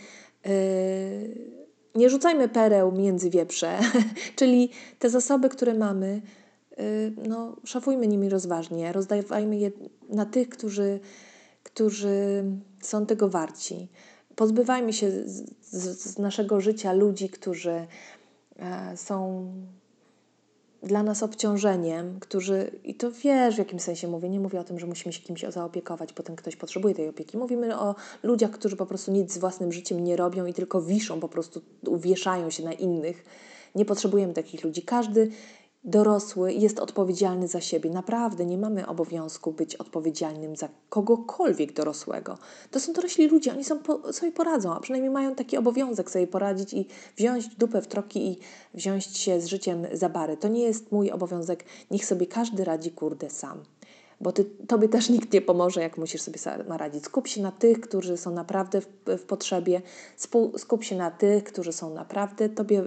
Yy, 0.45 1.66
nie 1.97 2.11
rzucajmy 2.11 2.49
pereł 2.49 2.93
między 2.93 3.31
wieprze, 3.31 3.79
czyli 4.37 4.71
te 4.99 5.11
zasoby, 5.11 5.49
które 5.49 5.75
mamy, 5.75 6.23
y, 6.79 7.13
no, 7.29 7.57
szafujmy 7.65 8.09
nimi 8.09 8.29
rozważnie, 8.29 8.93
rozdawajmy 8.93 9.57
je 9.57 9.71
na 10.09 10.27
tych, 10.27 10.49
którzy, 10.49 11.01
którzy 11.63 12.45
są 12.83 13.07
tego 13.07 13.29
warci. 13.29 13.89
Pozbywajmy 14.37 14.93
się 14.93 15.11
z, 15.11 15.51
z, 15.63 16.19
naszego 16.19 16.61
życia 16.61 16.93
ludzi, 16.93 17.29
którzy 17.29 17.87
e, 18.57 18.97
są 18.97 19.47
dla 20.87 21.03
nas 21.03 21.23
obciążeniem, 21.23 22.21
którzy, 22.21 22.71
i 22.85 22.95
to 22.95 23.11
wiesz 23.13 23.55
w 23.55 23.59
jakim 23.59 23.81
sensie 23.81 24.09
mówię, 24.09 24.29
nie 24.29 24.41
mówię 24.41 24.61
o 24.61 24.65
tym, 24.65 24.79
że 24.79 24.87
musimy 24.87 25.13
się 25.13 25.23
kimś 25.23 25.45
zaopiekować, 25.49 26.13
potem 26.13 26.37
ktoś 26.37 26.57
potrzebuje 26.57 26.95
tej 26.95 27.09
opieki. 27.09 27.39
Mówimy 27.39 27.79
o 27.79 27.95
ludziach, 28.23 28.51
którzy 28.51 28.77
po 28.77 28.87
prostu 28.87 29.13
nic 29.13 29.33
z 29.33 29.39
własnym 29.39 29.73
życiem 29.73 30.05
nie 30.05 30.17
robią 30.17 30.47
i 30.47 30.55
tylko 30.55 30.83
wiszą, 30.83 31.21
po 31.21 31.29
prostu 31.29 31.61
uwieszają 31.87 32.51
się 32.51 32.65
na 32.65 32.73
innych. 32.73 33.25
Nie 33.75 33.85
potrzebujemy 33.85 34.33
takich 34.33 34.65
ludzi. 34.65 34.83
Każdy 34.83 35.31
dorosły 35.87 36.53
jest 36.53 36.79
odpowiedzialny 36.79 37.49
za 37.49 37.61
siebie. 37.61 37.91
Naprawdę 37.91 38.47
nie 38.47 38.59
mamy 38.59 38.87
obowiązku 38.87 39.53
być 39.53 39.77
odpowiedzialnym 39.77 40.57
za 40.57 40.69
kogokolwiek 40.89 41.73
dorosłego. 41.73 42.39
To 42.71 42.81
są 42.81 42.93
dorośli 42.93 43.29
ludzie, 43.29 43.53
oni 43.53 43.65
są, 43.65 43.79
sobie 44.13 44.33
poradzą, 44.33 44.75
a 44.75 44.81
przynajmniej 44.81 45.13
mają 45.13 45.35
taki 45.35 45.57
obowiązek 45.57 46.11
sobie 46.11 46.27
poradzić 46.27 46.75
i 46.75 46.87
wziąć 47.17 47.49
dupę 47.49 47.83
w 47.83 47.87
troki 47.87 48.29
i 48.29 48.39
wziąć 48.75 49.05
się 49.05 49.41
z 49.41 49.47
życiem 49.47 49.87
za 49.93 50.09
bary. 50.09 50.37
To 50.37 50.49
nie 50.49 50.63
jest 50.63 50.93
mój 50.93 51.11
obowiązek, 51.11 51.65
niech 51.91 52.05
sobie 52.05 52.27
każdy 52.27 52.65
radzi 52.65 52.91
kurde 52.91 53.31
sam 53.31 53.63
bo 54.21 54.33
ty, 54.33 54.45
tobie 54.45 54.89
też 54.89 55.09
nikt 55.09 55.33
nie 55.33 55.43
pomoże, 55.43 55.81
jak 55.81 55.99
musisz 55.99 56.23
sobie 56.23 56.39
sama 56.39 56.77
radzić. 56.77 57.05
Skup 57.05 57.29
się 57.29 57.43
na 57.43 57.53
tych, 57.53 57.81
którzy 57.81 58.17
są 58.17 58.31
naprawdę 58.31 58.81
w, 58.81 58.87
w 59.07 59.23
potrzebie, 59.23 59.83
skup 60.57 60.85
się 60.85 60.97
na 60.97 61.11
tych, 61.11 61.45
którzy 61.45 61.73
są 61.73 61.95
naprawdę 61.95 62.49
tobie 62.49 62.85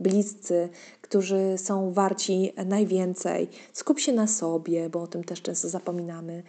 bliscy, 0.00 0.68
którzy 1.00 1.54
są 1.56 1.92
warci 1.92 2.52
najwięcej. 2.66 3.48
Skup 3.72 3.98
się 3.98 4.12
na 4.12 4.26
sobie, 4.26 4.90
bo 4.90 5.02
o 5.02 5.06
tym 5.06 5.24
też 5.24 5.42
często 5.42 5.68
zapominamy. 5.68 6.42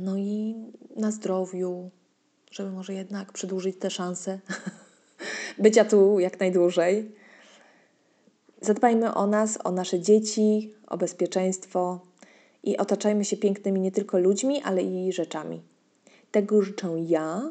No 0.00 0.16
i 0.16 0.54
na 0.96 1.10
zdrowiu, 1.10 1.90
żeby 2.50 2.70
może 2.70 2.94
jednak 2.94 3.32
przedłużyć 3.32 3.76
te 3.78 3.90
szanse 3.90 4.38
bycia 5.58 5.84
tu 5.84 6.20
jak 6.20 6.40
najdłużej. 6.40 7.12
Zadbajmy 8.60 9.14
o 9.14 9.26
nas, 9.26 9.58
o 9.64 9.70
nasze 9.70 10.00
dzieci, 10.00 10.74
o 10.86 10.98
bezpieczeństwo 10.98 12.07
i 12.68 12.76
otaczajmy 12.76 13.24
się 13.24 13.36
pięknymi 13.36 13.80
nie 13.80 13.92
tylko 13.92 14.18
ludźmi, 14.18 14.62
ale 14.62 14.82
i 14.82 15.12
rzeczami. 15.12 15.62
Tego 16.30 16.62
życzę 16.62 16.96
ja, 17.06 17.50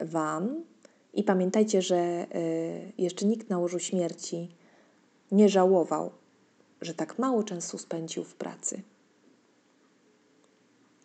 Wam. 0.00 0.64
I 1.14 1.22
pamiętajcie, 1.22 1.82
że 1.82 2.26
y, 2.34 2.92
jeszcze 2.98 3.26
nikt 3.26 3.50
na 3.50 3.58
łożu 3.58 3.78
śmierci 3.78 4.48
nie 5.32 5.48
żałował, 5.48 6.10
że 6.80 6.94
tak 6.94 7.18
mało 7.18 7.42
czasu 7.42 7.78
spędził 7.78 8.24
w 8.24 8.34
pracy. 8.34 8.82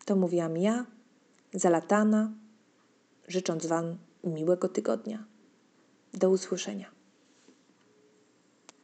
To 0.06 0.16
mówiłam 0.16 0.58
ja, 0.58 0.86
zalatana, 1.54 2.32
życząc 3.28 3.66
Wam 3.66 3.98
miłego 4.24 4.70
tygodnia. 4.70 5.26
Do 6.14 6.30
usłyszenia. 6.30 7.01